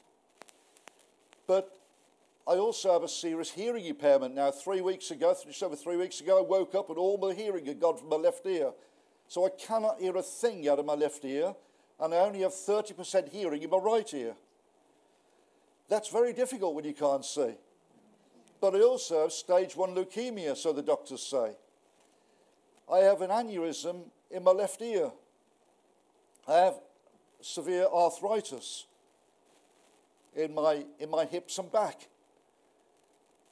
But 1.47 1.77
I 2.47 2.55
also 2.55 2.93
have 2.93 3.03
a 3.03 3.09
serious 3.09 3.51
hearing 3.51 3.87
impairment 3.87 4.35
now. 4.35 4.51
Three 4.51 4.81
weeks 4.81 5.11
ago, 5.11 5.37
just 5.47 5.63
over 5.63 5.77
three 5.77 5.97
weeks 5.97 6.21
ago, 6.21 6.39
I 6.39 6.43
woke 6.43 6.75
up 6.75 6.89
and 6.89 6.99
all 6.99 7.19
my 7.19 7.33
hearing 7.33 7.67
had 7.67 7.81
gone 7.81 7.97
from 7.97 8.09
my 8.09 8.17
left 8.17 8.45
ear. 8.47 8.73
So 9.29 9.47
I 9.47 9.51
cannot 9.51 10.01
hear 10.01 10.17
a 10.17 10.23
thing 10.23 10.69
out 10.69 10.81
of 10.81 10.87
my 10.87 10.95
left 10.95 11.25
ear, 11.25 11.55
and 12.01 12.13
I 12.13 12.19
only 12.19 12.41
have 12.41 12.53
30% 12.53 13.29
hearing 13.29 13.63
in 13.63 13.71
my 13.71 13.77
right 13.77 14.13
ear. 14.13 14.35
That's 15.89 16.09
very 16.09 16.33
difficult 16.33 16.75
when 16.75 16.85
you 16.85 16.95
can't 16.95 17.25
see. 17.25 17.55
But 18.61 18.75
I 18.75 18.81
also 18.81 19.23
have 19.23 19.33
stage 19.33 19.75
one 19.75 19.95
leukemia, 19.95 20.57
so 20.57 20.73
the 20.73 20.83
doctors 20.83 21.23
say. 21.23 21.53
I 22.93 22.99
have 22.99 23.23
an 23.23 23.31
aneurysm 23.31 24.03
in 24.31 24.45
my 24.45 24.51
left 24.51 24.83
ear. 24.83 25.11
I 26.47 26.57
have 26.57 26.75
severe 27.41 27.87
arthritis 27.87 28.87
in 30.35 30.55
my, 30.55 30.85
in 30.99 31.11
my 31.11 31.25
hips 31.25 31.59
and 31.59 31.71
back. 31.71 32.09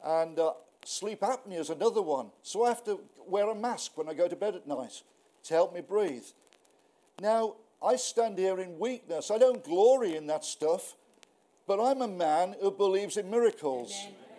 And 0.05 0.39
uh, 0.39 0.53
sleep 0.85 1.21
apnea 1.21 1.61
is 1.61 1.71
another 1.71 2.03
one. 2.03 2.31
So 2.43 2.65
I 2.65 2.69
have 2.69 2.85
to 2.85 3.01
wear 3.27 3.49
a 3.49 3.55
mask 3.55 3.97
when 3.97 4.09
I 4.09 4.15
go 4.15 4.29
to 4.29 4.37
bed 4.37 4.57
at 4.57 4.67
night 4.67 5.03
to 5.45 5.55
help 5.55 5.75
me 5.75 5.81
breathe. 5.81 6.25
Now, 7.21 7.55
I 7.83 7.97
stand 7.97 8.39
here 8.39 8.61
in 8.61 8.79
weakness. 8.79 9.31
I 9.31 9.39
don't 9.39 9.65
glory 9.65 10.17
in 10.17 10.27
that 10.27 10.45
stuff. 10.45 10.97
But 11.67 11.83
I'm 11.83 12.03
a 12.03 12.09
man 12.09 12.57
who 12.61 12.71
believes 12.71 13.17
in 13.17 13.31
miracles. 13.31 13.95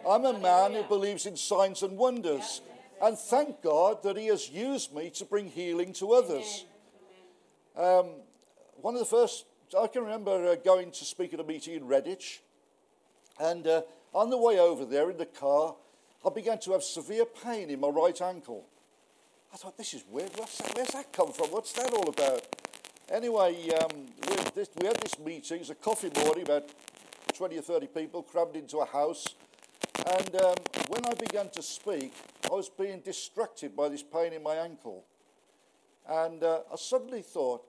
I'm 0.09 0.25
a 0.25 0.39
man 0.39 0.73
who 0.73 0.81
believes 0.81 1.27
in 1.27 1.37
signs 1.37 1.83
and 1.83 1.95
wonders. 1.95 2.61
And 2.99 3.15
thank 3.15 3.61
God 3.61 4.01
that 4.01 4.17
He 4.17 4.25
has 4.27 4.49
used 4.49 4.91
me 4.93 5.11
to 5.11 5.23
bring 5.23 5.45
healing 5.45 5.93
to 5.93 6.13
others. 6.13 6.65
Um, 7.77 8.07
one 8.81 8.95
of 8.95 8.99
the 8.99 9.05
first, 9.05 9.45
I 9.79 9.85
can 9.85 10.01
remember 10.01 10.47
uh, 10.47 10.55
going 10.55 10.89
to 10.89 11.05
speak 11.05 11.35
at 11.35 11.39
a 11.39 11.43
meeting 11.43 11.75
in 11.75 11.83
Redditch. 11.83 12.39
And 13.39 13.67
uh, 13.67 13.83
on 14.11 14.31
the 14.31 14.37
way 14.37 14.59
over 14.59 14.83
there 14.83 15.11
in 15.11 15.17
the 15.17 15.27
car, 15.27 15.75
I 16.25 16.29
began 16.31 16.57
to 16.61 16.71
have 16.71 16.83
severe 16.83 17.25
pain 17.25 17.69
in 17.69 17.79
my 17.79 17.89
right 17.89 18.19
ankle. 18.19 18.65
I 19.53 19.57
thought, 19.57 19.77
this 19.77 19.93
is 19.93 20.03
weird. 20.09 20.33
That? 20.33 20.71
Where's 20.73 20.89
that 20.89 21.13
come 21.13 21.31
from? 21.31 21.51
What's 21.51 21.73
that 21.73 21.93
all 21.93 22.09
about? 22.09 22.47
Anyway, 23.11 23.69
um, 23.79 24.07
we, 24.27 24.35
this, 24.55 24.69
we 24.75 24.87
had 24.87 24.97
this 25.01 25.19
meeting. 25.19 25.57
It 25.57 25.59
was 25.59 25.69
a 25.69 25.75
coffee 25.75 26.11
morning, 26.23 26.45
about 26.45 26.67
20 27.35 27.59
or 27.59 27.61
30 27.61 27.87
people 27.87 28.23
crammed 28.23 28.55
into 28.55 28.79
a 28.79 28.85
house. 28.85 29.35
And 30.07 30.35
um, 30.35 30.55
when 30.87 31.05
I 31.05 31.13
began 31.13 31.49
to 31.49 31.61
speak, 31.61 32.13
I 32.45 32.53
was 32.53 32.69
being 32.69 33.01
distracted 33.01 33.75
by 33.75 33.89
this 33.89 34.03
pain 34.03 34.33
in 34.33 34.43
my 34.43 34.55
ankle. 34.55 35.05
And 36.07 36.43
uh, 36.43 36.61
I 36.71 36.75
suddenly 36.75 37.21
thought, 37.21 37.63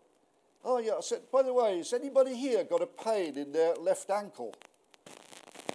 oh, 0.64 0.78
yeah, 0.78 0.92
I 0.98 1.00
said, 1.00 1.22
by 1.32 1.42
the 1.42 1.52
way, 1.52 1.78
has 1.78 1.92
anybody 1.92 2.34
here 2.34 2.64
got 2.64 2.82
a 2.82 2.86
pain 2.86 3.36
in 3.36 3.52
their 3.52 3.74
left 3.74 4.10
ankle? 4.10 4.54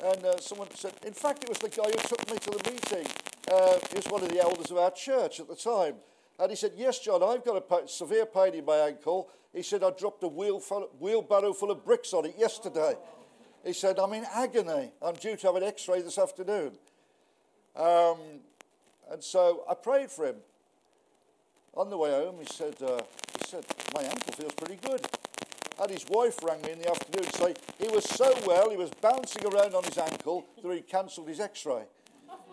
And 0.03 0.25
uh, 0.25 0.39
someone 0.39 0.67
said, 0.74 0.93
in 1.05 1.13
fact, 1.13 1.43
it 1.43 1.50
was 1.50 1.59
the 1.59 1.69
guy 1.69 1.89
who 1.89 2.07
took 2.07 2.31
me 2.31 2.38
to 2.38 2.51
the 2.51 2.71
meeting. 2.71 3.07
Uh, 3.51 3.77
he 3.89 3.95
was 3.97 4.05
one 4.07 4.24
of 4.24 4.29
the 4.29 4.39
elders 4.39 4.71
of 4.71 4.77
our 4.77 4.91
church 4.91 5.39
at 5.39 5.47
the 5.47 5.55
time. 5.55 5.95
And 6.39 6.50
he 6.50 6.55
said, 6.55 6.74
yes, 6.75 7.00
John, 7.00 7.24
I've 7.24 7.45
got 7.45 7.63
a 7.71 7.88
severe 7.88 8.25
pain 8.25 8.53
in 8.53 8.65
my 8.65 8.77
ankle. 8.77 9.29
He 9.53 9.63
said, 9.63 9.83
I 9.83 9.91
dropped 9.91 10.24
a 10.24 10.27
wheelbarrow 10.27 11.53
full 11.53 11.71
of 11.71 11.85
bricks 11.85 12.13
on 12.13 12.25
it 12.25 12.35
yesterday. 12.38 12.95
He 13.65 13.74
said, 13.74 13.98
I'm 13.98 14.13
in 14.13 14.25
agony. 14.31 14.91
I'm 15.01 15.15
due 15.15 15.36
to 15.36 15.48
have 15.48 15.55
an 15.55 15.63
x 15.63 15.88
ray 15.89 16.01
this 16.01 16.19
afternoon. 16.19 16.74
Um, 17.75 18.17
and 19.12 19.24
so 19.24 19.63
I 19.69 19.74
prayed 19.74 20.12
for 20.12 20.27
him. 20.27 20.36
On 21.74 21.89
the 21.89 21.98
way 21.98 22.12
home, 22.12 22.36
he 22.39 22.45
said, 22.45 22.75
uh, 22.81 23.01
he 23.38 23.45
said, 23.45 23.65
My 23.93 24.03
ankle 24.03 24.34
feels 24.34 24.53
pretty 24.53 24.77
good. 24.77 25.05
And 25.81 25.91
his 25.91 26.05
wife 26.07 26.41
rang 26.43 26.62
me 26.62 26.72
in 26.72 26.79
the 26.79 26.89
afternoon 26.89 27.25
to 27.25 27.38
say 27.38 27.53
he 27.79 27.89
was 27.89 28.05
so 28.05 28.34
well, 28.45 28.69
he 28.69 28.77
was 28.77 28.91
bouncing 29.01 29.45
around 29.45 29.74
on 29.74 29.84
his 29.84 29.98
ankle 29.98 30.45
that 30.63 30.74
he 30.74 30.81
cancelled 30.81 31.27
his 31.27 31.39
x 31.39 31.65
ray. 31.65 31.84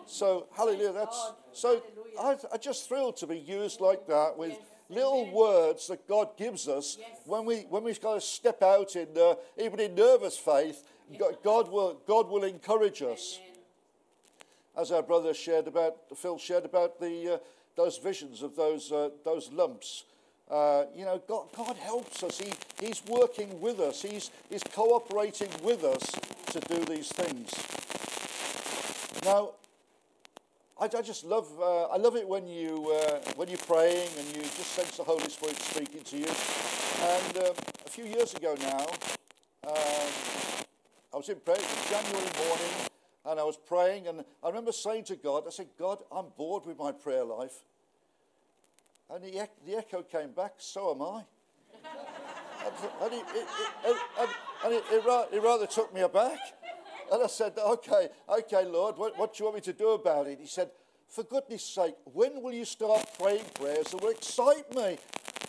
So, 0.05 0.47
hallelujah. 0.57 0.91
That's, 0.91 1.31
so 1.53 1.81
I, 2.19 2.35
I'm 2.51 2.59
just 2.59 2.89
thrilled 2.89 3.15
to 3.17 3.27
be 3.27 3.37
used 3.37 3.79
like 3.79 4.07
that 4.07 4.37
with 4.37 4.57
little 4.89 5.31
words 5.31 5.87
that 5.87 6.07
God 6.07 6.35
gives 6.37 6.67
us 6.67 6.97
when 7.25 7.45
we 7.45 7.61
when 7.69 7.83
we've 7.83 8.01
got 8.01 8.15
to 8.15 8.21
step 8.21 8.61
out 8.61 8.95
in 8.95 9.07
uh, 9.17 9.35
even 9.57 9.79
in 9.79 9.95
nervous 9.95 10.37
faith 10.37 10.83
God 11.43 11.71
will, 11.71 12.01
God 12.07 12.29
will 12.29 12.43
encourage 12.43 13.01
us. 13.01 13.39
As 14.75 14.91
our 14.91 15.03
brother 15.03 15.33
shared 15.33 15.67
about, 15.67 15.97
Phil 16.15 16.37
shared 16.37 16.65
about 16.65 16.99
the, 16.99 17.35
uh, 17.35 17.37
those 17.75 17.97
visions 17.97 18.41
of 18.41 18.55
those, 18.55 18.91
uh, 18.91 19.09
those 19.23 19.51
lumps. 19.51 20.05
Uh, 20.49 20.85
you 20.95 21.05
know, 21.05 21.21
God, 21.27 21.47
God 21.55 21.75
helps 21.77 22.23
us. 22.23 22.39
He, 22.39 22.53
he's 22.79 23.03
working 23.07 23.61
with 23.61 23.79
us. 23.79 24.01
He's, 24.01 24.31
he's 24.49 24.63
cooperating 24.63 25.49
with 25.63 25.83
us 25.83 26.03
to 26.51 26.59
do 26.61 26.83
these 26.85 27.09
things. 27.09 27.51
Now, 29.23 29.51
I, 30.79 30.85
I 30.85 31.01
just 31.01 31.23
love, 31.23 31.47
uh, 31.59 31.85
I 31.85 31.97
love 31.97 32.15
it 32.15 32.27
when, 32.27 32.47
you, 32.47 32.91
uh, 32.91 33.19
when 33.35 33.47
you're 33.47 33.57
praying 33.59 34.09
and 34.17 34.35
you 34.35 34.41
just 34.41 34.71
sense 34.73 34.97
the 34.97 35.03
Holy 35.03 35.29
Spirit 35.29 35.55
speaking 35.57 36.01
to 36.01 36.17
you. 36.17 36.27
And 37.01 37.37
um, 37.37 37.55
a 37.85 37.89
few 37.89 38.05
years 38.05 38.33
ago 38.33 38.55
now, 38.59 38.85
um, 39.67 40.32
I 41.13 41.17
was 41.17 41.29
in 41.29 41.39
prayer, 41.39 41.57
it 41.57 41.61
was 41.61 41.89
January 41.89 42.29
morning, 42.47 42.89
and 43.25 43.39
I 43.39 43.43
was 43.43 43.57
praying, 43.57 44.07
and 44.07 44.25
I 44.43 44.47
remember 44.47 44.71
saying 44.71 45.03
to 45.05 45.15
God, 45.15 45.43
I 45.45 45.51
said, 45.51 45.67
God, 45.77 45.99
I'm 46.11 46.25
bored 46.35 46.65
with 46.65 46.79
my 46.79 46.91
prayer 46.91 47.23
life. 47.23 47.53
And 49.09 49.23
the, 49.23 49.47
the 49.65 49.77
echo 49.77 50.01
came 50.01 50.31
back, 50.31 50.53
so 50.57 50.95
am 50.95 51.01
I. 51.03 51.23
and, 53.03 53.13
it, 53.13 53.25
it, 53.35 53.47
it, 53.85 53.97
and, 54.19 54.29
and 54.65 54.83
it, 55.31 55.43
rather 55.43 55.67
took 55.67 55.93
me 55.93 56.01
aback. 56.01 56.39
And 57.11 57.21
I 57.21 57.27
said, 57.27 57.53
okay, 57.59 58.09
okay, 58.27 58.65
Lord, 58.65 58.97
what, 58.97 59.17
what 59.19 59.33
do 59.33 59.43
you 59.43 59.45
want 59.45 59.55
me 59.57 59.61
to 59.61 59.73
do 59.73 59.89
about 59.89 60.25
it? 60.25 60.39
He 60.41 60.47
said, 60.47 60.71
for 61.09 61.23
goodness 61.23 61.63
sake, 61.63 61.93
when 62.05 62.41
will 62.41 62.53
you 62.53 62.65
start 62.65 63.07
praying 63.19 63.45
prayers 63.53 63.91
that 63.91 64.01
will 64.01 64.09
excite 64.09 64.73
me? 64.73 64.97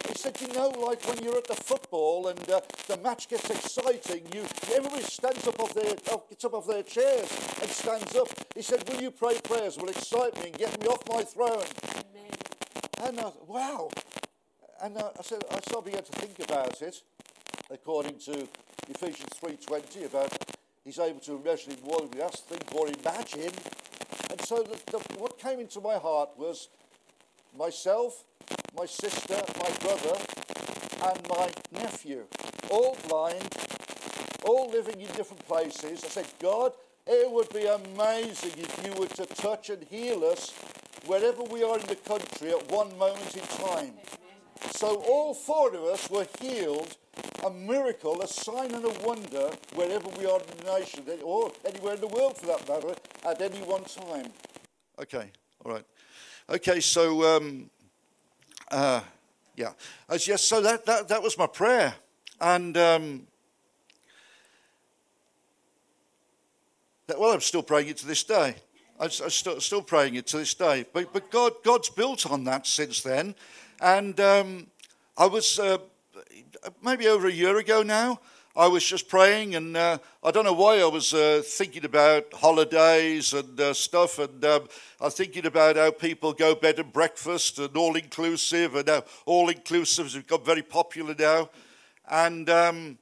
He 0.08 0.14
said, 0.14 0.38
you 0.40 0.48
know, 0.52 0.68
like 0.68 1.02
when 1.06 1.22
you're 1.22 1.38
at 1.38 1.46
the 1.46 1.54
football 1.54 2.28
and 2.28 2.50
uh, 2.50 2.60
the 2.88 2.96
match 2.98 3.28
gets 3.28 3.48
exciting, 3.48 4.22
you 4.34 4.44
everybody 4.74 5.02
stands 5.02 5.46
up 5.48 5.58
off 5.60 5.74
their 5.74 5.94
gets 5.94 6.44
up 6.44 6.54
off 6.54 6.66
their 6.66 6.82
chairs 6.82 7.30
and 7.60 7.70
stands 7.70 8.14
up. 8.14 8.28
He 8.54 8.62
said, 8.62 8.88
will 8.88 9.00
you 9.00 9.10
pray 9.10 9.38
prayers 9.42 9.78
will 9.78 9.88
excite 9.88 10.34
me 10.36 10.48
and 10.48 10.58
get 10.58 10.80
me 10.80 10.88
off 10.88 11.02
my 11.08 11.22
throne? 11.22 11.64
Amen. 11.94 12.32
And 13.02 13.20
I 13.20 13.32
wow. 13.46 13.88
And 14.82 14.96
uh, 14.98 15.10
I 15.18 15.22
said, 15.22 15.42
I 15.50 15.60
started 15.60 15.86
began 15.86 16.04
to 16.04 16.12
think 16.12 16.38
about 16.40 16.82
it, 16.82 17.02
according 17.70 18.18
to 18.20 18.46
Ephesians 18.88 19.30
3.20, 19.40 20.06
about 20.06 20.30
he's 20.84 20.98
able 20.98 21.20
to 21.20 21.40
measure 21.42 21.70
in 21.70 21.78
more 21.82 22.00
than 22.00 22.10
we 22.10 22.20
ask, 22.20 22.44
think, 22.44 22.62
or 22.74 22.88
imagine. 22.88 23.52
And 24.30 24.40
so 24.42 24.62
the, 24.62 24.78
the, 24.90 24.98
what 25.18 25.38
came 25.38 25.60
into 25.60 25.80
my 25.80 25.94
heart 25.94 26.30
was 26.36 26.68
myself, 27.56 28.24
my 28.76 28.86
sister, 28.86 29.40
my 29.60 29.70
brother, 29.80 30.18
and 31.04 31.28
my 31.28 31.50
nephew, 31.72 32.24
all 32.70 32.96
blind, 33.08 33.48
all 34.44 34.70
living 34.70 35.00
in 35.00 35.06
different 35.08 35.46
places. 35.46 36.04
I 36.04 36.08
said, 36.08 36.26
God, 36.40 36.72
it 37.06 37.30
would 37.30 37.50
be 37.50 37.66
amazing 37.66 38.52
if 38.56 38.80
you 38.84 38.92
were 39.00 39.06
to 39.08 39.26
touch 39.26 39.70
and 39.70 39.82
heal 39.84 40.24
us 40.24 40.52
wherever 41.06 41.42
we 41.42 41.62
are 41.62 41.78
in 41.78 41.86
the 41.86 41.96
country 41.96 42.50
at 42.50 42.70
one 42.70 42.96
moment 42.98 43.36
in 43.36 43.42
time. 43.42 43.94
So 44.72 45.02
all 45.06 45.34
four 45.34 45.74
of 45.74 45.84
us 45.84 46.08
were 46.10 46.26
healed, 46.40 46.96
a 47.44 47.50
miracle, 47.50 48.22
a 48.22 48.26
sign 48.26 48.74
and 48.74 48.84
a 48.84 49.06
wonder 49.06 49.50
wherever 49.74 50.08
we 50.18 50.26
are 50.26 50.40
in 50.40 50.64
the 50.64 50.78
nation, 50.78 51.04
or 51.22 51.52
anywhere 51.64 51.94
in 51.94 52.00
the 52.00 52.08
world 52.08 52.38
for 52.38 52.46
that 52.46 52.66
matter, 52.68 52.94
at 53.26 53.40
any 53.40 53.58
one 53.64 53.84
time. 53.84 54.32
Okay, 55.00 55.30
all 55.64 55.72
right. 55.72 55.84
Okay, 56.48 56.80
so 56.80 57.36
um, 57.36 57.70
uh, 58.70 59.00
yeah, 59.56 59.72
as 60.08 60.26
yes, 60.26 60.42
so 60.42 60.60
that, 60.60 60.84
that 60.86 61.08
that 61.08 61.22
was 61.22 61.38
my 61.38 61.46
prayer, 61.46 61.94
and 62.40 62.76
um, 62.76 63.26
that, 67.06 67.18
well, 67.18 67.32
I'm 67.32 67.40
still 67.40 67.62
praying 67.62 67.88
it 67.88 67.96
to 67.98 68.06
this 68.06 68.24
day. 68.24 68.56
I'm, 68.98 69.10
I'm 69.22 69.30
still, 69.30 69.60
still 69.60 69.82
praying 69.82 70.14
it 70.14 70.26
to 70.28 70.38
this 70.38 70.54
day. 70.54 70.86
But 70.92 71.12
but 71.12 71.30
God 71.30 71.52
God's 71.62 71.90
built 71.90 72.30
on 72.30 72.44
that 72.44 72.66
since 72.66 73.00
then, 73.02 73.34
and 73.80 74.18
um, 74.20 74.66
I 75.16 75.26
was. 75.26 75.58
Uh, 75.58 75.78
maybe 76.82 77.06
over 77.08 77.26
a 77.28 77.32
year 77.32 77.58
ago 77.58 77.82
now, 77.82 78.20
I 78.56 78.68
was 78.68 78.84
just 78.84 79.08
praying, 79.08 79.56
and 79.56 79.76
uh, 79.76 79.98
I 80.22 80.30
don't 80.30 80.44
know 80.44 80.52
why 80.52 80.78
I 80.78 80.84
was 80.84 81.12
uh, 81.12 81.42
thinking 81.44 81.84
about 81.84 82.32
holidays 82.32 83.32
and 83.32 83.58
uh, 83.58 83.74
stuff, 83.74 84.20
and 84.20 84.44
um, 84.44 84.68
I 85.00 85.06
was 85.06 85.14
thinking 85.14 85.44
about 85.44 85.74
how 85.74 85.90
people 85.90 86.32
go 86.32 86.54
bed 86.54 86.78
and 86.78 86.92
breakfast 86.92 87.58
and 87.58 87.76
all 87.76 87.96
inclusive, 87.96 88.76
and 88.76 88.88
how 88.88 89.02
all 89.26 89.48
inclusives 89.48 90.14
have 90.14 90.28
got 90.28 90.46
very 90.46 90.62
popular 90.62 91.16
now, 91.18 91.50
and 92.08 92.48
um, 92.48 92.98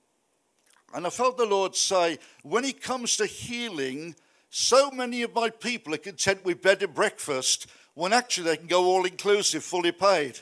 and 0.94 1.06
I 1.06 1.11
felt 1.11 1.37
the 1.37 1.44
Lord 1.44 1.76
say, 1.76 2.18
when 2.42 2.64
it 2.64 2.80
comes 2.80 3.18
to 3.18 3.26
healing, 3.26 4.14
so 4.49 4.90
many 4.90 5.21
of 5.21 5.35
my 5.35 5.50
people 5.50 5.92
are 5.92 5.99
content 5.99 6.47
with 6.47 6.62
bed 6.62 6.82
and 6.82 6.94
breakfast 6.94 7.66
when 7.92 8.14
actually 8.14 8.44
they 8.44 8.56
can 8.56 8.68
go 8.68 8.85
all 8.85 9.04
inclusive, 9.04 9.62
fully 9.62 9.92
paid. 9.92 10.38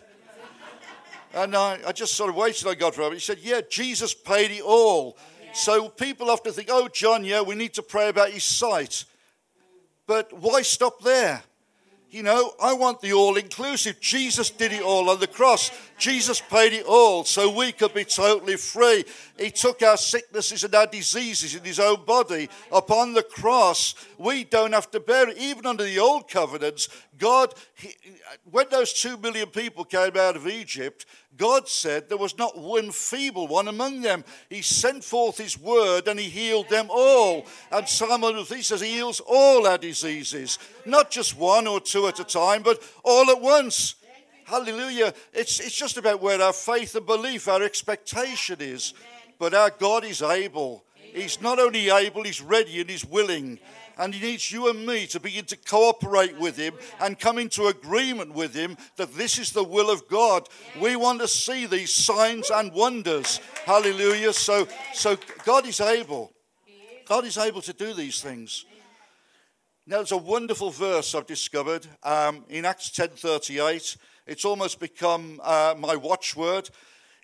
And 1.35 1.55
I, 1.55 1.79
I 1.87 1.93
just 1.93 2.15
sort 2.15 2.31
of 2.31 2.37
waited 2.37 2.67
on 2.67 2.75
God 2.77 2.95
for 2.95 3.03
moment. 3.03 3.21
He 3.21 3.25
said, 3.25 3.39
Yeah, 3.41 3.61
Jesus 3.69 4.15
paid 4.15 4.51
it 4.51 4.63
all. 4.63 5.17
Yeah. 5.43 5.53
So 5.53 5.89
people 5.89 6.31
often 6.31 6.53
think, 6.53 6.69
Oh, 6.71 6.89
John, 6.89 7.25
yeah, 7.25 7.41
we 7.41 7.55
need 7.55 7.75
to 7.75 7.83
pray 7.83 8.09
about 8.09 8.31
his 8.31 8.45
sight. 8.45 9.05
But 10.07 10.33
why 10.33 10.63
stop 10.63 11.03
there? 11.03 11.43
You 12.11 12.25
know, 12.25 12.55
I 12.61 12.73
want 12.73 13.01
the 13.01 13.13
all 13.13 13.37
inclusive. 13.37 14.01
Jesus 14.01 14.51
did 14.51 14.73
it 14.73 14.83
all 14.83 15.09
on 15.11 15.21
the 15.21 15.29
cross. 15.29 15.71
Jesus 16.01 16.41
paid 16.41 16.73
it 16.73 16.87
all 16.87 17.25
so 17.25 17.55
we 17.55 17.73
could 17.73 17.93
be 17.93 18.05
totally 18.05 18.57
free. 18.57 19.05
He 19.39 19.51
took 19.51 19.83
our 19.83 19.99
sicknesses 19.99 20.65
and 20.65 20.75
our 20.75 20.87
diseases 20.87 21.55
in 21.55 21.63
his 21.63 21.79
own 21.79 22.05
body 22.07 22.49
upon 22.73 23.13
the 23.13 23.23
cross. 23.23 23.95
We 24.19 24.45
don't 24.45 24.73
have 24.73 24.91
to 24.93 25.01
bear 25.01 25.29
it. 25.29 25.37
Even 25.37 25.67
under 25.67 25.85
the 25.85 25.99
old 25.99 26.29
covenants, 26.29 26.89
God, 27.19 27.53
he, 27.75 27.95
when 28.51 28.67
those 28.71 28.95
two 28.95 29.19
million 29.19 29.49
people 29.49 29.85
came 29.85 30.17
out 30.17 30.37
of 30.37 30.49
Egypt, 30.49 31.05
God 31.37 31.69
said 31.69 32.09
there 32.09 32.19
was 32.19 32.37
not 32.39 32.59
one 32.59 32.91
feeble 32.93 33.47
one 33.47 33.69
among 33.69 34.01
them. 34.01 34.25
He 34.49 34.63
sent 34.63 35.05
forth 35.05 35.37
his 35.37 35.59
word 35.59 36.09
and 36.09 36.19
he 36.19 36.31
healed 36.31 36.71
them 36.71 36.89
all. 36.91 37.47
And 37.71 37.87
Psalm 37.87 38.23
103 38.23 38.63
says 38.63 38.81
he 38.81 38.93
heals 38.93 39.21
all 39.21 39.67
our 39.67 39.79
diseases, 39.79 40.59
not 40.87 41.11
just 41.11 41.37
one 41.37 41.67
or 41.67 41.79
two 41.79 42.09
at 42.09 42.21
a 42.21 42.25
time, 42.25 42.63
but 42.63 42.83
all 43.05 43.31
at 43.31 43.41
once. 43.41 43.97
Hallelujah. 44.51 45.15
It's, 45.33 45.61
it's 45.61 45.77
just 45.77 45.97
about 45.97 46.21
where 46.21 46.43
our 46.43 46.53
faith 46.53 46.97
and 46.97 47.07
belief, 47.07 47.47
our 47.47 47.63
expectation 47.63 48.57
is. 48.59 48.95
But 49.39 49.55
our 49.55 49.71
God 49.71 50.05
is 50.05 50.23
able. 50.23 50.85
He's 50.97 51.41
not 51.41 51.61
only 51.61 51.89
able, 51.89 52.25
he's 52.25 52.43
ready 52.43 52.81
and 52.81 52.91
he's 52.91 53.05
willing. 53.05 53.61
And 53.97 54.13
he 54.13 54.27
needs 54.27 54.51
you 54.51 54.69
and 54.69 54.85
me 54.85 55.07
to 55.07 55.21
begin 55.21 55.45
to 55.47 55.57
cooperate 55.57 56.37
with 56.37 56.57
him 56.57 56.75
and 57.01 57.17
come 57.17 57.39
into 57.39 57.69
agreement 57.69 58.35
with 58.35 58.53
him 58.53 58.77
that 58.97 59.15
this 59.15 59.39
is 59.39 59.53
the 59.53 59.63
will 59.63 59.89
of 59.89 60.09
God. 60.09 60.49
We 60.81 60.97
want 60.97 61.21
to 61.21 61.29
see 61.29 61.67
these 61.67 61.95
signs 61.95 62.51
and 62.51 62.73
wonders. 62.73 63.39
Hallelujah. 63.65 64.33
So, 64.33 64.67
so 64.95 65.17
God 65.45 65.65
is 65.65 65.81
able. 65.81 66.33
God 67.07 67.25
is 67.25 67.39
able 67.39 67.63
to 67.63 67.73
do 67.73 67.95
these 67.95 68.21
things. 68.21 68.65
Now, 69.87 69.97
there's 69.97 70.13
a 70.13 70.17
wonderful 70.17 70.71
verse 70.71 71.15
I've 71.15 71.27
discovered 71.27 71.87
um, 72.03 72.45
in 72.49 72.65
Acts 72.65 72.91
10:38. 72.91 73.97
It's 74.31 74.45
almost 74.45 74.79
become 74.79 75.41
uh, 75.43 75.75
my 75.77 75.97
watchword. 75.97 76.71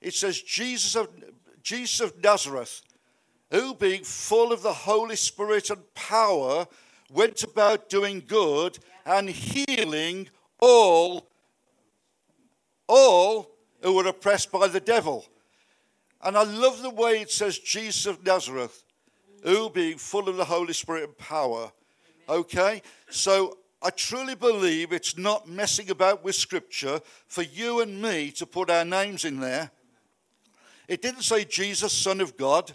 It 0.03 0.13
says, 0.13 0.43
Jesus 0.43 0.97
of, 0.97 1.09
Jesus 1.63 2.01
of 2.01 2.21
Nazareth, 2.21 2.83
who 3.53 3.75
being 3.75 4.03
full 4.03 4.53
of 4.53 4.63
the 4.63 4.73
Holy 4.73 5.15
Spirit 5.15 5.71
and 5.71 5.95
power, 5.95 6.67
went 7.09 7.45
about 7.45 7.89
doing 7.89 8.25
good 8.27 8.81
and 9.05 9.31
healing 9.31 10.29
all, 10.59 11.29
all 12.89 13.53
who 13.83 13.95
were 13.95 14.09
oppressed 14.09 14.51
by 14.51 14.67
the 14.67 14.81
devil. 14.81 15.27
And 16.25 16.37
I 16.37 16.43
love 16.43 16.83
the 16.83 16.91
way 16.91 17.21
it 17.21 17.31
says 17.31 17.57
Jesus 17.57 18.07
of 18.07 18.27
Nazareth, 18.27 18.83
who 19.45 19.71
being 19.71 19.99
full 19.99 20.29
of 20.29 20.37
the 20.37 20.45
Holy 20.45 20.73
Spirit 20.73 21.05
and 21.05 21.17
power. 21.17 21.71
Okay? 22.29 22.83
So 23.11 23.59
I 23.83 23.91
truly 23.91 24.35
believe 24.35 24.93
it's 24.93 25.19
not 25.19 25.49
messing 25.49 25.91
about 25.91 26.25
with 26.25 26.35
Scripture 26.35 27.01
for 27.27 27.43
you 27.43 27.81
and 27.81 28.01
me 28.01 28.31
to 28.33 28.47
put 28.47 28.71
our 28.71 28.85
names 28.85 29.25
in 29.25 29.41
there. 29.41 29.71
It 30.89 31.03
didn't 31.03 31.23
say 31.23 31.45
Jesus, 31.45 31.93
Son 31.93 32.21
of 32.21 32.37
God. 32.37 32.75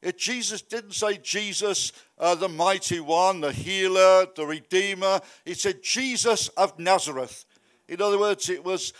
It 0.00 0.18
Jesus 0.18 0.62
didn't 0.62 0.94
say 0.94 1.18
Jesus, 1.18 1.92
uh, 2.18 2.34
the 2.34 2.48
mighty 2.48 2.98
one, 2.98 3.40
the 3.40 3.52
healer, 3.52 4.26
the 4.34 4.46
redeemer. 4.46 5.20
It 5.44 5.58
said 5.58 5.82
Jesus 5.82 6.48
of 6.48 6.76
Nazareth. 6.78 7.44
In 7.88 8.00
other 8.00 8.18
words, 8.18 8.48
it 8.48 8.64
was, 8.64 8.94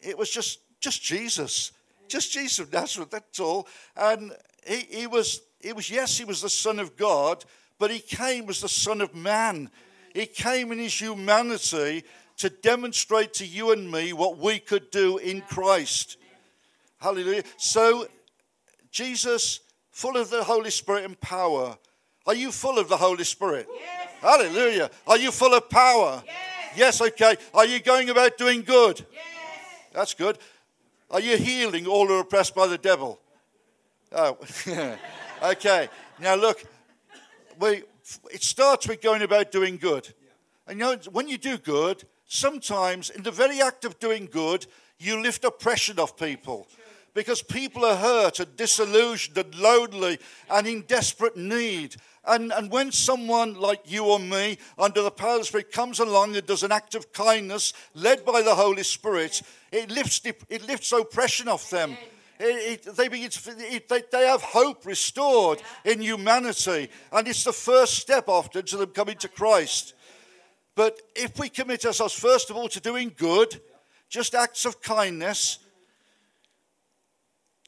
it 0.00 0.18
was 0.18 0.30
just, 0.30 0.58
just 0.80 1.02
Jesus, 1.02 1.72
just 2.08 2.32
Jesus 2.32 2.58
of 2.58 2.72
Nazareth. 2.72 3.10
That's 3.10 3.40
all. 3.40 3.66
And 3.96 4.32
he, 4.66 4.80
he 4.90 5.06
was, 5.06 5.40
he 5.60 5.72
was, 5.72 5.88
yes, 5.88 6.18
he 6.18 6.24
was 6.24 6.42
the 6.42 6.50
Son 6.50 6.78
of 6.78 6.96
God, 6.96 7.44
but 7.78 7.90
he 7.90 8.00
came 8.00 8.48
as 8.50 8.60
the 8.60 8.68
Son 8.68 9.00
of 9.00 9.14
Man. 9.14 9.70
He 10.14 10.26
came 10.26 10.72
in 10.72 10.78
his 10.78 10.98
humanity 11.00 12.04
to 12.38 12.50
demonstrate 12.50 13.34
to 13.34 13.46
you 13.46 13.72
and 13.72 13.90
me 13.90 14.12
what 14.12 14.38
we 14.38 14.58
could 14.58 14.90
do 14.90 15.18
in 15.18 15.42
Christ. 15.42 16.16
Hallelujah. 16.98 17.44
So, 17.56 18.06
Jesus 18.90 19.60
full 19.92 20.16
of 20.16 20.30
the 20.30 20.42
Holy 20.42 20.70
Spirit 20.70 21.04
and 21.04 21.20
power. 21.20 21.76
Are 22.26 22.34
you 22.34 22.50
full 22.50 22.78
of 22.78 22.88
the 22.88 22.96
Holy 22.96 23.24
Spirit? 23.24 23.68
Yes. 23.72 24.08
Hallelujah. 24.20 24.90
Are 25.06 25.18
you 25.18 25.30
full 25.30 25.54
of 25.54 25.68
power? 25.68 26.22
Yes. 26.74 26.98
yes, 27.00 27.00
okay. 27.00 27.36
Are 27.54 27.66
you 27.66 27.80
going 27.80 28.10
about 28.10 28.38
doing 28.38 28.62
good? 28.62 29.04
Yes. 29.12 29.22
That's 29.92 30.14
good. 30.14 30.38
Are 31.10 31.20
you 31.20 31.36
healing 31.36 31.86
all 31.86 32.06
who 32.06 32.14
are 32.14 32.20
oppressed 32.20 32.54
by 32.54 32.66
the 32.66 32.78
devil? 32.78 33.20
Oh, 34.12 34.38
okay. 35.42 35.88
Now 36.18 36.36
look, 36.36 36.64
we, 37.58 37.82
it 38.30 38.42
starts 38.42 38.88
with 38.88 39.02
going 39.02 39.22
about 39.22 39.52
doing 39.52 39.76
good. 39.76 40.12
And 40.66 40.78
you 40.78 40.84
know, 40.84 40.96
when 41.10 41.28
you 41.28 41.38
do 41.38 41.58
good, 41.58 42.04
sometimes 42.26 43.10
in 43.10 43.22
the 43.22 43.30
very 43.30 43.60
act 43.60 43.84
of 43.84 43.98
doing 43.98 44.28
good, 44.30 44.66
you 44.98 45.20
lift 45.20 45.44
oppression 45.44 45.98
off 45.98 46.16
people 46.16 46.68
because 47.14 47.42
people 47.42 47.84
are 47.84 47.96
hurt 47.96 48.40
and 48.40 48.56
disillusioned 48.56 49.36
and 49.36 49.54
lonely 49.54 50.18
and 50.50 50.66
in 50.66 50.82
desperate 50.82 51.36
need. 51.36 51.96
And, 52.24 52.52
and 52.52 52.70
when 52.70 52.92
someone 52.92 53.54
like 53.54 53.80
you 53.84 54.04
or 54.04 54.20
me, 54.20 54.58
under 54.78 55.02
the 55.02 55.10
power 55.10 55.34
of 55.34 55.40
the 55.40 55.44
Spirit, 55.44 55.72
comes 55.72 55.98
along 55.98 56.36
and 56.36 56.46
does 56.46 56.62
an 56.62 56.72
act 56.72 56.94
of 56.94 57.12
kindness 57.12 57.72
led 57.94 58.24
by 58.24 58.42
the 58.42 58.54
Holy 58.54 58.84
Spirit, 58.84 59.42
it 59.72 59.90
lifts, 59.90 60.22
it 60.24 60.66
lifts 60.66 60.92
oppression 60.92 61.48
off 61.48 61.68
them. 61.68 61.96
It, 62.44 62.86
it, 62.86 62.96
they, 62.96 63.06
begin 63.06 63.30
to, 63.30 63.50
it, 63.58 63.88
they, 63.88 64.02
they 64.10 64.26
have 64.26 64.42
hope 64.42 64.84
restored 64.84 65.62
in 65.84 66.00
humanity. 66.00 66.90
And 67.12 67.28
it's 67.28 67.44
the 67.44 67.52
first 67.52 67.94
step 67.94 68.28
often 68.28 68.64
to 68.66 68.76
them 68.78 68.90
coming 68.90 69.16
to 69.18 69.28
Christ. 69.28 69.94
But 70.74 71.00
if 71.14 71.38
we 71.38 71.48
commit 71.48 71.86
ourselves, 71.86 72.14
first 72.14 72.50
of 72.50 72.56
all, 72.56 72.68
to 72.70 72.80
doing 72.80 73.12
good, 73.16 73.60
just 74.08 74.34
acts 74.34 74.64
of 74.64 74.82
kindness, 74.82 75.60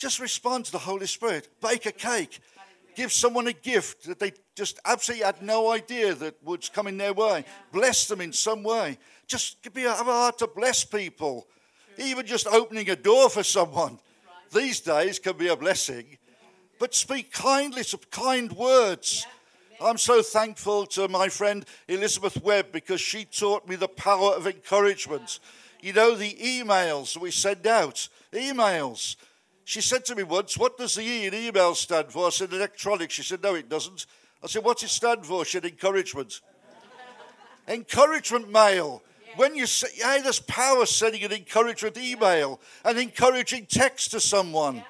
just 0.01 0.19
respond 0.19 0.65
to 0.65 0.73
the 0.73 0.79
Holy 0.79 1.07
Spirit. 1.07 1.49
Bake 1.63 1.87
a 1.87 1.93
cake. 1.93 2.41
Give 2.97 3.13
someone 3.13 3.47
a 3.47 3.53
gift 3.53 4.07
that 4.07 4.19
they 4.19 4.33
just 4.57 4.81
absolutely 4.85 5.25
had 5.25 5.41
no 5.41 5.71
idea 5.71 6.15
that 6.15 6.43
was 6.43 6.69
coming 6.69 6.97
their 6.97 7.13
way. 7.13 7.45
Bless 7.73 8.09
them 8.09 8.21
in 8.21 8.33
some 8.33 8.65
way. 8.65 8.99
Just 9.29 9.73
be, 9.73 9.83
have 9.83 10.09
a 10.09 10.13
heart 10.13 10.39
to 10.39 10.49
bless 10.49 10.85
people. 10.85 11.47
Even 11.97 12.27
just 12.27 12.49
opening 12.49 12.91
a 12.91 12.97
door 12.97 13.31
for 13.31 13.45
someone 13.45 14.01
these 14.55 14.81
days 14.81 15.19
can 15.19 15.37
be 15.37 15.49
a 15.49 15.57
blessing. 15.57 16.19
But 16.79 16.95
speak 16.95 17.33
kindly, 17.33 17.83
some 17.83 18.01
kind 18.11 18.53
words. 18.53 19.27
I'm 19.81 19.99
so 19.99 20.23
thankful 20.23 20.87
to 20.87 21.09
my 21.09 21.29
friend 21.29 21.65
Elizabeth 21.89 22.43
Webb 22.43 22.73
because 22.73 23.01
she 23.01 23.25
taught 23.25 23.69
me 23.69 23.77
the 23.77 23.89
power 23.89 24.33
of 24.35 24.47
encouragement. 24.47 25.41
You 25.83 25.93
know, 25.93 26.15
the 26.15 26.35
emails 26.35 27.17
we 27.17 27.31
send 27.31 27.67
out, 27.67 28.09
emails. 28.33 29.17
She 29.65 29.81
said 29.81 30.05
to 30.07 30.15
me 30.15 30.23
once, 30.23 30.57
What 30.57 30.79
does 30.79 30.95
the 30.95 31.03
E 31.03 31.27
in 31.27 31.35
email 31.35 31.75
stand 31.75 32.13
for? 32.13 32.27
I 32.27 32.31
said, 32.31 32.53
Electronics. 32.53 33.15
She 33.15 33.23
said, 33.23 33.43
No, 33.43 33.55
it 33.55 33.69
doesn't. 33.69 34.07
I 34.43 34.47
said, 34.47 34.65
What's 34.65 34.83
it 34.83 34.89
stand 34.89 35.27
for? 35.27 35.45
She 35.45 35.53
said, 35.53 35.65
Encouragement. 35.65 36.41
encouragement 37.67 38.51
mail. 38.51 39.03
When 39.37 39.55
you 39.55 39.67
say, 39.67 39.89
hey, 39.97 40.21
there's 40.23 40.41
power 40.41 40.87
sending 40.87 41.23
an 41.25 41.33
encouragement 41.33 41.97
email, 41.97 42.61
an 42.85 42.99
encouraging 42.99 43.67
text 43.67 44.11
to 44.13 44.21
someone. 44.21 44.77
Yeah. 44.77 44.83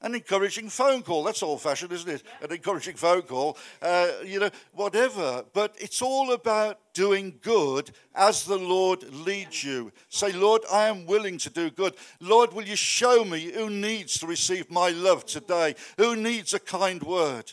An 0.00 0.14
encouraging 0.14 0.68
phone 0.68 1.02
call. 1.02 1.24
That's 1.24 1.42
old 1.42 1.60
fashioned, 1.60 1.90
isn't 1.90 2.08
it? 2.08 2.22
An 2.40 2.52
encouraging 2.52 2.94
phone 2.94 3.22
call. 3.22 3.58
Uh, 3.82 4.08
you 4.24 4.38
know, 4.38 4.50
whatever. 4.72 5.44
But 5.52 5.74
it's 5.76 6.00
all 6.00 6.30
about 6.30 6.78
doing 6.94 7.40
good 7.42 7.90
as 8.14 8.44
the 8.44 8.58
Lord 8.58 9.12
leads 9.12 9.64
you. 9.64 9.90
Say, 10.08 10.30
Lord, 10.30 10.62
I 10.72 10.86
am 10.86 11.04
willing 11.06 11.36
to 11.38 11.50
do 11.50 11.68
good. 11.68 11.94
Lord, 12.20 12.52
will 12.52 12.62
you 12.62 12.76
show 12.76 13.24
me 13.24 13.50
who 13.52 13.70
needs 13.70 14.20
to 14.20 14.28
receive 14.28 14.70
my 14.70 14.90
love 14.90 15.26
today? 15.26 15.74
Who 15.96 16.14
needs 16.14 16.54
a 16.54 16.60
kind 16.60 17.02
word? 17.02 17.52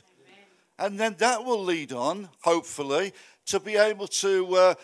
And 0.78 1.00
then 1.00 1.16
that 1.20 1.46
will 1.46 1.64
lead 1.64 1.94
on, 1.94 2.30
hopefully, 2.44 3.14
to 3.48 3.60
be 3.60 3.76
able 3.76 4.08
to, 4.08 4.56
uh, 4.56 4.76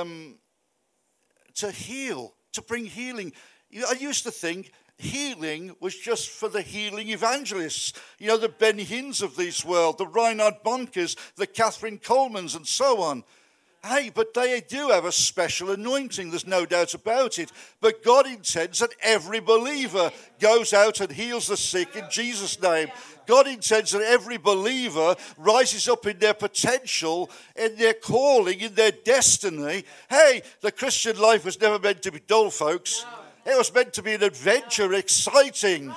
um, 0.00 0.36
to 1.54 1.70
heal, 1.70 2.34
to 2.52 2.62
bring 2.62 2.86
healing. 2.86 3.32
I 3.88 3.92
used 3.92 4.24
to 4.24 4.30
think 4.30 4.72
healing 4.96 5.74
was 5.80 5.96
just 5.96 6.28
for 6.28 6.48
the 6.48 6.62
healing 6.62 7.08
evangelists. 7.08 7.92
You 8.18 8.28
know, 8.28 8.36
the 8.36 8.48
Benny 8.48 8.84
Hinns 8.84 9.22
of 9.22 9.36
this 9.36 9.64
world, 9.64 9.98
the 9.98 10.06
Reinhard 10.06 10.62
Bonnkes, 10.64 11.16
the 11.36 11.46
Kathryn 11.46 12.00
Kuhlmans, 12.00 12.56
and 12.56 12.66
so 12.66 13.00
on. 13.00 13.24
Hey, 13.82 14.10
but 14.14 14.34
they 14.34 14.60
do 14.60 14.88
have 14.88 15.06
a 15.06 15.12
special 15.12 15.70
anointing, 15.70 16.28
there's 16.28 16.46
no 16.46 16.66
doubt 16.66 16.92
about 16.92 17.38
it. 17.38 17.50
But 17.80 18.04
God 18.04 18.26
intends 18.26 18.80
that 18.80 18.94
every 19.00 19.40
believer 19.40 20.10
goes 20.38 20.74
out 20.74 21.00
and 21.00 21.10
heals 21.10 21.46
the 21.46 21.56
sick 21.56 21.96
in 21.96 22.04
Jesus' 22.10 22.60
name. 22.60 22.88
God 23.30 23.46
intends 23.46 23.92
that 23.92 24.02
every 24.02 24.38
believer 24.38 25.14
rises 25.38 25.88
up 25.88 26.04
in 26.04 26.18
their 26.18 26.34
potential, 26.34 27.30
in 27.54 27.76
their 27.76 27.94
calling, 27.94 28.58
in 28.58 28.74
their 28.74 28.90
destiny. 28.90 29.84
Hey, 30.08 30.42
the 30.62 30.72
Christian 30.72 31.16
life 31.16 31.44
was 31.44 31.60
never 31.60 31.78
meant 31.78 32.02
to 32.02 32.10
be 32.10 32.18
dull, 32.26 32.50
folks. 32.50 33.06
It 33.46 33.56
was 33.56 33.72
meant 33.72 33.92
to 33.92 34.02
be 34.02 34.14
an 34.14 34.24
adventure, 34.24 34.92
exciting. 34.94 35.94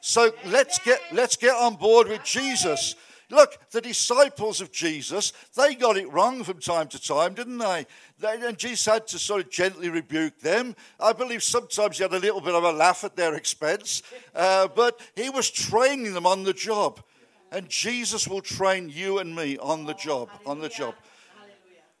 So 0.00 0.32
let's 0.46 0.80
get 0.80 1.00
let's 1.12 1.36
get 1.36 1.54
on 1.54 1.76
board 1.76 2.08
with 2.08 2.24
Jesus. 2.24 2.96
Look, 3.32 3.58
the 3.70 3.80
disciples 3.80 4.60
of 4.60 4.70
Jesus, 4.70 5.32
they 5.56 5.74
got 5.74 5.96
it 5.96 6.12
wrong 6.12 6.44
from 6.44 6.60
time 6.60 6.86
to 6.88 7.02
time, 7.02 7.32
didn't 7.32 7.56
they? 7.56 7.86
they? 8.18 8.34
And 8.46 8.58
Jesus 8.58 8.84
had 8.84 9.06
to 9.06 9.18
sort 9.18 9.40
of 9.40 9.50
gently 9.50 9.88
rebuke 9.88 10.38
them. 10.40 10.76
I 11.00 11.14
believe 11.14 11.42
sometimes 11.42 11.96
he 11.96 12.02
had 12.02 12.12
a 12.12 12.18
little 12.18 12.42
bit 12.42 12.54
of 12.54 12.62
a 12.62 12.72
laugh 12.72 13.04
at 13.04 13.16
their 13.16 13.34
expense, 13.34 14.02
uh, 14.34 14.68
but 14.68 15.00
he 15.16 15.30
was 15.30 15.50
training 15.50 16.12
them 16.12 16.26
on 16.26 16.44
the 16.44 16.52
job. 16.52 17.02
And 17.50 17.70
Jesus 17.70 18.28
will 18.28 18.42
train 18.42 18.90
you 18.90 19.18
and 19.18 19.34
me 19.34 19.56
on 19.56 19.86
the 19.86 19.94
job, 19.94 20.28
on 20.44 20.60
the 20.60 20.68
job. 20.68 20.94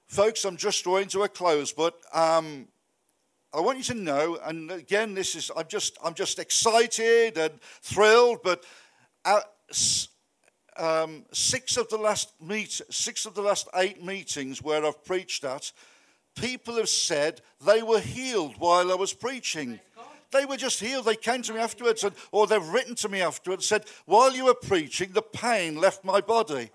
Folks, 0.06 0.44
I'm 0.44 0.58
just 0.58 0.84
drawing 0.84 1.08
to 1.08 1.22
a 1.22 1.28
close, 1.30 1.72
but 1.72 1.94
um, 2.12 2.68
I 3.54 3.60
want 3.60 3.78
you 3.78 3.84
to 3.84 3.94
know, 3.94 4.38
and 4.44 4.70
again, 4.70 5.14
this 5.14 5.34
is 5.34 5.50
I'm 5.56 5.66
just 5.66 5.96
I'm 6.04 6.12
just 6.12 6.38
excited 6.38 7.38
and 7.38 7.58
thrilled, 7.80 8.40
but 8.42 8.64
um, 10.76 11.24
six 11.32 11.76
of 11.76 11.88
the 11.88 11.98
last 11.98 12.32
meet, 12.40 12.80
six 12.90 13.26
of 13.26 13.34
the 13.34 13.42
last 13.42 13.68
eight 13.74 14.02
meetings 14.02 14.62
where 14.62 14.84
I've 14.84 15.04
preached 15.04 15.44
at, 15.44 15.72
people 16.34 16.76
have 16.76 16.88
said 16.88 17.40
they 17.64 17.82
were 17.82 18.00
healed 18.00 18.54
while 18.58 18.90
I 18.90 18.94
was 18.94 19.12
preaching. 19.12 19.80
They 20.30 20.46
were 20.46 20.56
just 20.56 20.80
healed. 20.80 21.04
They 21.04 21.16
came 21.16 21.42
to 21.42 21.52
me 21.52 21.60
afterwards, 21.60 22.04
and, 22.04 22.14
or 22.30 22.46
they've 22.46 22.66
written 22.68 22.94
to 22.96 23.08
me 23.08 23.20
afterwards, 23.20 23.66
said, 23.66 23.84
"While 24.06 24.34
you 24.34 24.46
were 24.46 24.54
preaching, 24.54 25.12
the 25.12 25.22
pain 25.22 25.76
left 25.76 26.04
my 26.04 26.22
body. 26.22 26.70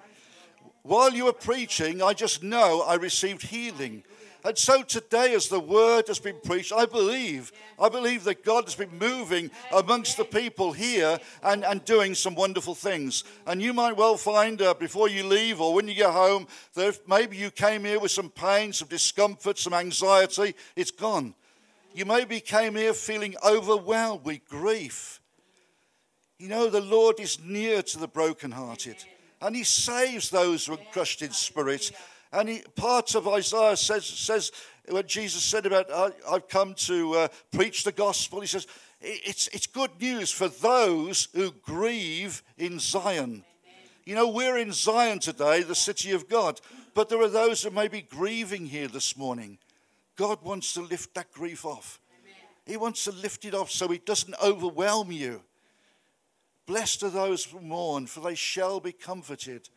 While 0.83 1.13
you 1.13 1.25
were 1.25 1.33
preaching, 1.33 2.01
I 2.01 2.13
just 2.13 2.43
know 2.43 2.81
I 2.81 2.95
received 2.95 3.41
healing." 3.41 4.03
And 4.47 4.57
so 4.57 4.81
today, 4.81 5.33
as 5.33 5.49
the 5.49 5.59
word 5.59 6.07
has 6.07 6.19
been 6.19 6.37
preached, 6.41 6.71
I 6.71 6.85
believe, 6.85 7.51
I 7.77 7.89
believe 7.89 8.23
that 8.23 8.45
God 8.45 8.63
has 8.63 8.75
been 8.75 8.97
moving 8.97 9.51
amongst 9.73 10.15
the 10.15 10.23
people 10.23 10.71
here 10.71 11.19
and, 11.43 11.65
and 11.65 11.83
doing 11.83 12.15
some 12.15 12.33
wonderful 12.33 12.73
things. 12.73 13.25
And 13.45 13.61
you 13.61 13.73
might 13.73 13.97
well 13.97 14.15
find 14.15 14.61
uh, 14.61 14.73
before 14.75 15.09
you 15.09 15.25
leave 15.25 15.59
or 15.59 15.73
when 15.73 15.89
you 15.89 15.95
get 15.95 16.11
home 16.11 16.47
that 16.75 16.97
maybe 17.09 17.35
you 17.35 17.51
came 17.51 17.83
here 17.83 17.99
with 17.99 18.11
some 18.11 18.29
pain, 18.29 18.71
some 18.71 18.87
discomfort, 18.87 19.57
some 19.57 19.73
anxiety, 19.73 20.55
it's 20.77 20.91
gone. 20.91 21.35
You 21.93 22.05
maybe 22.05 22.39
came 22.39 22.75
here 22.75 22.93
feeling 22.93 23.35
overwhelmed 23.45 24.23
with 24.23 24.47
grief. 24.47 25.19
You 26.39 26.47
know, 26.47 26.69
the 26.69 26.79
Lord 26.79 27.19
is 27.19 27.37
near 27.43 27.81
to 27.81 27.99
the 27.99 28.07
brokenhearted 28.07 29.03
and 29.41 29.55
He 29.55 29.63
saves 29.63 30.29
those 30.29 30.65
who 30.65 30.75
are 30.75 30.79
crushed 30.93 31.21
in 31.21 31.31
spirit. 31.31 31.91
And 32.31 32.49
he, 32.49 32.63
part 32.75 33.15
of 33.15 33.27
Isaiah 33.27 33.77
says, 33.77 34.05
says 34.05 34.51
when 34.87 35.07
Jesus 35.07 35.43
said 35.43 35.65
about, 35.65 35.91
I've 36.29 36.47
come 36.47 36.73
to 36.75 37.13
uh, 37.13 37.27
preach 37.51 37.83
the 37.83 37.91
gospel, 37.91 38.41
he 38.41 38.47
says, 38.47 38.67
it's, 39.01 39.47
it's 39.49 39.67
good 39.67 39.91
news 39.99 40.31
for 40.31 40.47
those 40.47 41.27
who 41.33 41.51
grieve 41.51 42.43
in 42.57 42.79
Zion. 42.79 43.43
You 44.05 44.15
know, 44.15 44.29
we're 44.29 44.57
in 44.57 44.71
Zion 44.71 45.19
today, 45.19 45.63
the 45.63 45.75
city 45.75 46.11
of 46.11 46.29
God, 46.29 46.61
but 46.93 47.09
there 47.09 47.21
are 47.21 47.27
those 47.27 47.63
who 47.63 47.69
may 47.69 47.87
be 47.87 48.01
grieving 48.01 48.65
here 48.65 48.87
this 48.87 49.17
morning. 49.17 49.57
God 50.15 50.41
wants 50.41 50.73
to 50.73 50.81
lift 50.81 51.13
that 51.13 51.31
grief 51.31 51.65
off. 51.65 51.99
He 52.65 52.75
wants 52.75 53.03
to 53.05 53.11
lift 53.11 53.45
it 53.45 53.53
off 53.53 53.69
so 53.71 53.91
it 53.91 54.05
doesn't 54.05 54.35
overwhelm 54.43 55.11
you. 55.11 55.41
Blessed 56.65 57.03
are 57.03 57.09
those 57.09 57.45
who 57.45 57.61
mourn, 57.61 58.07
for 58.07 58.19
they 58.19 58.35
shall 58.35 58.79
be 58.79 58.91
comforted. 58.91 59.69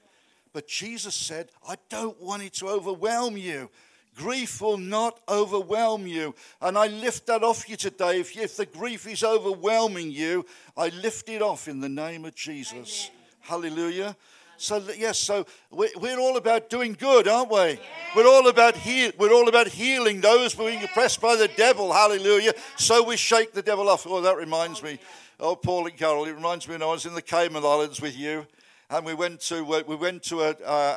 But 0.53 0.67
Jesus 0.67 1.15
said, 1.15 1.51
I 1.69 1.77
don't 1.89 2.21
want 2.21 2.43
it 2.43 2.55
to 2.55 2.69
overwhelm 2.69 3.37
you. 3.37 3.71
Grief 4.17 4.61
will 4.61 4.79
not 4.79 5.21
overwhelm 5.29 6.07
you. 6.07 6.35
And 6.61 6.77
I 6.77 6.89
lift 6.89 7.27
that 7.27 7.43
off 7.43 7.69
you 7.69 7.77
today. 7.77 8.21
If, 8.21 8.37
if 8.37 8.57
the 8.57 8.67
grief 8.67 9.07
is 9.07 9.23
overwhelming 9.23 10.11
you, 10.11 10.45
I 10.77 10.89
lift 10.89 11.29
it 11.29 11.41
off 11.41 11.69
in 11.69 11.81
the 11.81 11.89
name 11.89 12.25
of 12.25 12.35
Jesus. 12.35 13.09
Amen. 13.09 13.21
Hallelujah. 13.41 14.17
So 14.57 14.83
yes, 14.95 15.19
so 15.19 15.47
we're 15.71 16.19
all 16.19 16.37
about 16.37 16.69
doing 16.69 16.93
good, 16.93 17.27
aren't 17.27 17.51
we? 17.51 17.81
We're 18.15 18.29
all 18.29 18.47
about 18.49 18.77
heal. 18.77 19.11
We're 19.17 19.33
all 19.33 19.49
about 19.49 19.69
healing 19.69 20.21
those 20.21 20.55
being 20.55 20.83
oppressed 20.83 21.19
by 21.19 21.37
the 21.37 21.49
devil. 21.49 21.91
Hallelujah. 21.91 22.53
So 22.77 23.03
we 23.03 23.17
shake 23.17 23.55
the 23.55 23.63
devil 23.63 23.89
off. 23.89 24.07
Oh, 24.07 24.21
that 24.21 24.37
reminds 24.37 24.83
me. 24.83 24.99
Oh, 25.39 25.57
Paul 25.57 25.87
and 25.87 25.97
Carol, 25.97 26.27
it 26.27 26.35
reminds 26.35 26.69
me 26.69 26.75
when 26.75 26.83
I 26.83 26.87
was 26.87 27.07
in 27.07 27.15
the 27.15 27.23
Cayman 27.23 27.65
Islands 27.65 28.03
with 28.03 28.19
you 28.19 28.47
and 28.91 29.07
we 29.07 29.15
went 29.15 29.41
to 29.41 29.65
we 29.65 29.95
went 29.95 30.23
to 30.25 30.43
a, 30.43 30.51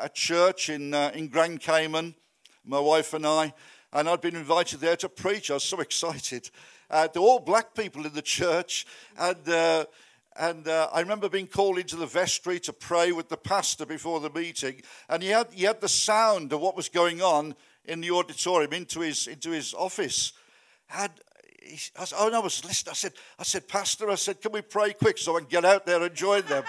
a 0.04 0.10
church 0.14 0.70
in 0.70 0.94
uh, 0.94 1.12
in 1.14 1.28
Grand 1.28 1.62
Cayman, 1.62 2.16
my 2.66 2.80
wife 2.80 3.14
and 3.14 3.26
I, 3.26 3.54
and 3.94 4.10
I'd 4.10 4.20
been 4.20 4.36
invited 4.36 4.80
there 4.80 4.96
to 4.98 5.10
preach. 5.10 5.52
I 5.52 5.56
was 5.56 5.64
so 5.64 5.80
excited. 5.80 6.50
Uh, 6.90 7.08
there 7.14 7.22
were 7.22 7.28
all 7.28 7.40
black 7.40 7.76
people 7.76 8.06
in 8.06 8.14
the 8.14 8.22
church, 8.22 8.86
and. 9.18 9.48
Uh, 9.48 9.86
and 10.36 10.68
uh, 10.68 10.90
I 10.92 11.02
remember 11.02 11.30
being 11.30 11.46
called 11.46 11.78
into 11.78 11.96
the 11.96 12.08
vestry 12.08 12.60
to 12.62 12.74
pray 12.74 13.12
with 13.12 13.30
the 13.30 13.38
pastor 13.38 13.86
before 13.86 14.20
the 14.20 14.32
meeting, 14.32 14.82
and 15.08 15.22
he 15.22 15.30
had, 15.30 15.54
he 15.54 15.66
had 15.66 15.80
the 15.80 15.88
sound 15.88 16.52
of 16.52 16.60
what 16.60 16.76
was 16.76 16.90
going 16.90 17.22
on 17.22 17.54
in 17.86 18.02
the 18.02 18.10
auditorium 18.10 18.74
into 18.74 19.02
his, 19.02 19.28
into 19.28 19.52
his 19.52 19.76
office. 19.76 20.34
And 20.98 21.12
he, 21.62 21.78
I, 22.00 22.08
oh, 22.18 22.30
no, 22.30 22.40
I 22.40 22.44
was 22.44 22.66
listening. 22.66 22.94
I 22.94 22.96
said, 22.96 23.14
I 23.38 23.44
said, 23.44 23.68
Pastor, 23.68 24.10
I 24.10 24.16
said, 24.16 24.42
can 24.42 24.52
we 24.52 24.64
pray 24.64 24.94
quick 24.94 25.20
so 25.20 25.36
I 25.36 25.42
can 25.42 25.50
get 25.50 25.66
out 25.66 25.86
there 25.86 26.02
and 26.02 26.16
join 26.16 26.42
them? 26.48 26.64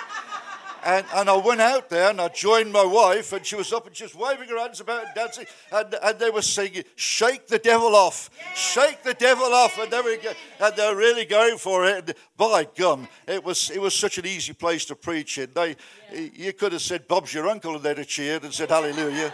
And, 0.84 1.06
and 1.14 1.30
I 1.30 1.36
went 1.36 1.62
out 1.62 1.88
there 1.88 2.10
and 2.10 2.20
I 2.20 2.28
joined 2.28 2.70
my 2.70 2.84
wife, 2.84 3.32
and 3.32 3.44
she 3.44 3.56
was 3.56 3.72
up 3.72 3.86
and 3.86 3.96
she 3.96 4.04
was 4.04 4.14
waving 4.14 4.48
her 4.50 4.58
hands 4.58 4.80
about 4.80 5.06
and 5.06 5.14
dancing. 5.14 5.46
And, 5.72 5.94
and 6.02 6.18
they 6.18 6.28
were 6.28 6.42
singing, 6.42 6.84
Shake 6.94 7.46
the 7.46 7.58
devil 7.58 7.96
off, 7.96 8.28
shake 8.54 9.02
the 9.02 9.14
devil 9.14 9.46
off. 9.46 9.78
And 9.78 9.90
they 9.90 10.00
were, 10.02 10.16
and 10.60 10.76
they 10.76 10.86
were 10.86 10.96
really 10.96 11.24
going 11.24 11.56
for 11.56 11.86
it. 11.86 12.04
And 12.08 12.14
by 12.36 12.68
gum, 12.76 13.08
it 13.26 13.42
was, 13.42 13.70
it 13.70 13.80
was 13.80 13.94
such 13.94 14.18
an 14.18 14.26
easy 14.26 14.52
place 14.52 14.84
to 14.86 14.94
preach 14.94 15.38
in. 15.38 15.50
They, 15.54 15.76
You 16.12 16.52
could 16.52 16.72
have 16.72 16.82
said, 16.82 17.08
Bob's 17.08 17.32
your 17.32 17.48
uncle, 17.48 17.74
and 17.74 17.82
they'd 17.82 17.98
have 17.98 18.06
cheered 18.06 18.44
and 18.44 18.52
said, 18.52 18.68
Hallelujah. 18.68 19.32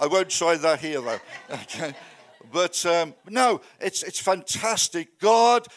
I 0.00 0.06
won't 0.06 0.30
try 0.30 0.56
that 0.56 0.80
here, 0.80 1.00
though. 1.00 1.20
Okay. 1.52 1.94
But 2.50 2.84
um, 2.84 3.14
no, 3.30 3.60
it's, 3.80 4.02
it's 4.02 4.18
fantastic. 4.18 5.18
God 5.20 5.68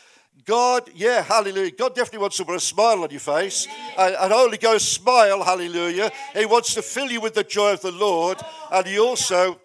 God, 0.45 0.89
yeah, 0.93 1.23
hallelujah. 1.23 1.71
God 1.71 1.95
definitely 1.95 2.19
wants 2.19 2.37
to 2.37 2.45
put 2.45 2.55
a 2.55 2.59
smile 2.59 3.01
on 3.03 3.09
your 3.09 3.19
face. 3.19 3.67
And, 3.97 4.15
and 4.15 4.31
Holy 4.31 4.57
Ghost 4.57 4.93
smile, 4.93 5.43
hallelujah. 5.43 6.11
He 6.35 6.45
wants 6.45 6.75
to 6.75 6.83
fill 6.83 7.09
you 7.09 7.19
with 7.19 7.33
the 7.33 7.43
joy 7.43 7.73
of 7.73 7.81
the 7.81 7.91
Lord. 7.91 8.37
And 8.71 8.85
he 8.85 8.99
also, 8.99 9.59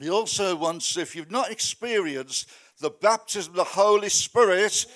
he 0.00 0.10
also 0.10 0.56
wants, 0.56 0.96
if 0.96 1.14
you've 1.14 1.30
not 1.30 1.52
experienced 1.52 2.50
the 2.80 2.90
baptism 2.90 3.52
of 3.52 3.56
the 3.56 3.64
Holy 3.64 4.08
Spirit, 4.08 4.86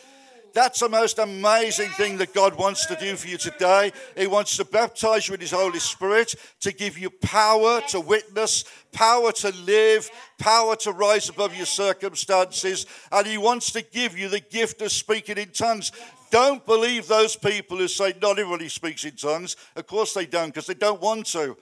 that's 0.52 0.80
the 0.80 0.88
most 0.88 1.18
amazing 1.18 1.90
thing 1.90 2.18
that 2.18 2.34
God 2.34 2.56
wants 2.56 2.86
to 2.86 2.96
do 2.96 3.16
for 3.16 3.28
you 3.28 3.38
today. 3.38 3.92
He 4.16 4.26
wants 4.26 4.56
to 4.56 4.64
baptize 4.64 5.28
you 5.28 5.34
in 5.34 5.40
His 5.40 5.50
Holy 5.50 5.78
Spirit 5.78 6.34
to 6.60 6.72
give 6.72 6.98
you 6.98 7.10
power 7.10 7.80
to 7.88 8.00
witness, 8.00 8.64
power 8.92 9.32
to 9.32 9.52
live, 9.64 10.10
power 10.38 10.76
to 10.76 10.92
rise 10.92 11.28
above 11.28 11.56
your 11.56 11.66
circumstances. 11.66 12.86
And 13.12 13.26
He 13.26 13.38
wants 13.38 13.72
to 13.72 13.82
give 13.82 14.18
you 14.18 14.28
the 14.28 14.40
gift 14.40 14.82
of 14.82 14.92
speaking 14.92 15.38
in 15.38 15.50
tongues. 15.50 15.92
Don't 16.30 16.64
believe 16.64 17.08
those 17.08 17.34
people 17.34 17.78
who 17.78 17.88
say 17.88 18.14
not 18.22 18.38
everybody 18.38 18.68
speaks 18.68 19.04
in 19.04 19.16
tongues. 19.16 19.56
Of 19.74 19.86
course 19.86 20.14
they 20.14 20.26
don't, 20.26 20.48
because 20.48 20.66
they 20.66 20.74
don't 20.74 21.00
want 21.00 21.26
to. 21.26 21.56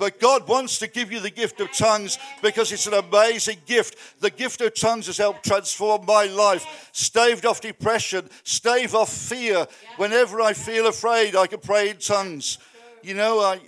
But 0.00 0.18
God 0.18 0.48
wants 0.48 0.78
to 0.78 0.86
give 0.86 1.12
you 1.12 1.20
the 1.20 1.28
gift 1.28 1.60
of 1.60 1.70
tongues 1.72 2.18
because 2.40 2.72
it's 2.72 2.86
an 2.86 2.94
amazing 2.94 3.58
gift. 3.66 3.98
The 4.20 4.30
gift 4.30 4.62
of 4.62 4.74
tongues 4.74 5.08
has 5.08 5.18
helped 5.18 5.44
transform 5.44 6.06
my 6.06 6.24
life, 6.24 6.88
staved 6.92 7.44
off 7.44 7.60
depression, 7.60 8.30
stave 8.42 8.94
off 8.94 9.12
fear. 9.12 9.66
Whenever 9.98 10.40
I 10.40 10.54
feel 10.54 10.86
afraid, 10.86 11.36
I 11.36 11.46
can 11.46 11.60
pray 11.60 11.90
in 11.90 11.98
tongues. 11.98 12.56
You 13.02 13.12
know, 13.12 13.40
I, 13.40 13.60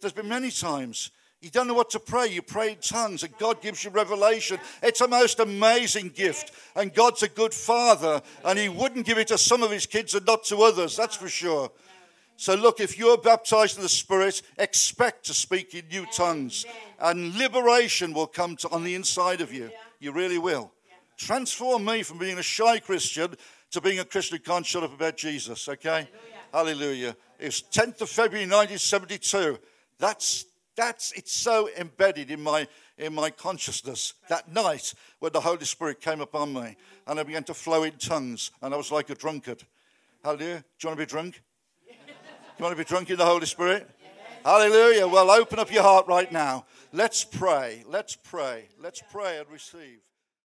there's 0.00 0.12
been 0.12 0.28
many 0.28 0.50
times. 0.50 1.12
You 1.40 1.50
don't 1.50 1.68
know 1.68 1.74
what 1.74 1.90
to 1.90 2.00
pray. 2.00 2.26
You 2.26 2.42
pray 2.42 2.72
in 2.72 2.78
tongues, 2.78 3.22
and 3.22 3.38
God 3.38 3.62
gives 3.62 3.84
you 3.84 3.90
revelation. 3.90 4.58
It's 4.82 5.00
a 5.00 5.06
most 5.06 5.38
amazing 5.38 6.08
gift. 6.08 6.50
And 6.74 6.92
God's 6.92 7.22
a 7.22 7.28
good 7.28 7.54
father, 7.54 8.22
and 8.44 8.58
He 8.58 8.68
wouldn't 8.68 9.06
give 9.06 9.18
it 9.18 9.28
to 9.28 9.38
some 9.38 9.62
of 9.62 9.70
His 9.70 9.86
kids 9.86 10.16
and 10.16 10.26
not 10.26 10.42
to 10.46 10.62
others, 10.62 10.96
that's 10.96 11.14
for 11.14 11.28
sure. 11.28 11.70
So, 12.40 12.54
look, 12.54 12.80
if 12.80 12.98
you're 12.98 13.18
baptized 13.18 13.76
in 13.76 13.82
the 13.82 13.88
Spirit, 13.90 14.40
expect 14.56 15.26
to 15.26 15.34
speak 15.34 15.74
in 15.74 15.86
new 15.88 16.06
tongues, 16.06 16.64
and 16.98 17.34
liberation 17.34 18.14
will 18.14 18.26
come 18.26 18.56
to, 18.56 18.68
on 18.70 18.82
the 18.82 18.94
inside 18.94 19.42
of 19.42 19.52
you. 19.52 19.70
You 19.98 20.12
really 20.12 20.38
will. 20.38 20.72
Transform 21.18 21.84
me 21.84 22.02
from 22.02 22.16
being 22.16 22.38
a 22.38 22.42
shy 22.42 22.78
Christian 22.78 23.34
to 23.72 23.82
being 23.82 23.98
a 23.98 24.06
Christian 24.06 24.38
who 24.38 24.42
can't 24.42 24.64
shut 24.64 24.82
up 24.82 24.94
about 24.94 25.18
Jesus, 25.18 25.68
okay? 25.68 26.08
Hallelujah. 26.50 27.14
It's 27.38 27.60
10th 27.60 28.00
of 28.00 28.08
February 28.08 28.46
1972. 28.46 29.58
That's, 29.98 30.46
that's, 30.76 31.12
it's 31.12 31.32
so 31.32 31.68
embedded 31.76 32.30
in 32.30 32.40
my, 32.40 32.66
in 32.96 33.14
my 33.14 33.28
consciousness 33.28 34.14
that 34.30 34.50
night 34.50 34.94
when 35.18 35.32
the 35.32 35.40
Holy 35.40 35.66
Spirit 35.66 36.00
came 36.00 36.22
upon 36.22 36.54
me 36.54 36.78
and 37.06 37.20
I 37.20 37.22
began 37.22 37.44
to 37.44 37.54
flow 37.54 37.82
in 37.82 37.98
tongues 37.98 38.50
and 38.62 38.72
I 38.72 38.78
was 38.78 38.90
like 38.90 39.10
a 39.10 39.14
drunkard. 39.14 39.62
Hallelujah. 40.24 40.64
Do 40.78 40.86
you 40.86 40.88
want 40.88 40.98
to 41.00 41.06
be 41.06 41.10
drunk? 41.10 41.42
You 42.60 42.64
want 42.64 42.76
to 42.76 42.84
be 42.84 42.86
drunk 42.86 43.08
in 43.08 43.16
the 43.16 43.24
Holy 43.24 43.46
Spirit? 43.46 43.88
Hallelujah. 44.44 45.08
Well, 45.08 45.30
open 45.30 45.58
up 45.58 45.72
your 45.72 45.82
heart 45.82 46.06
right 46.08 46.30
now. 46.30 46.66
Let's 46.92 47.24
pray. 47.24 47.84
Let's 47.86 48.16
pray. 48.16 48.68
Let's 48.78 49.02
pray 49.10 49.38
and 49.38 49.48
receive. 49.48 50.00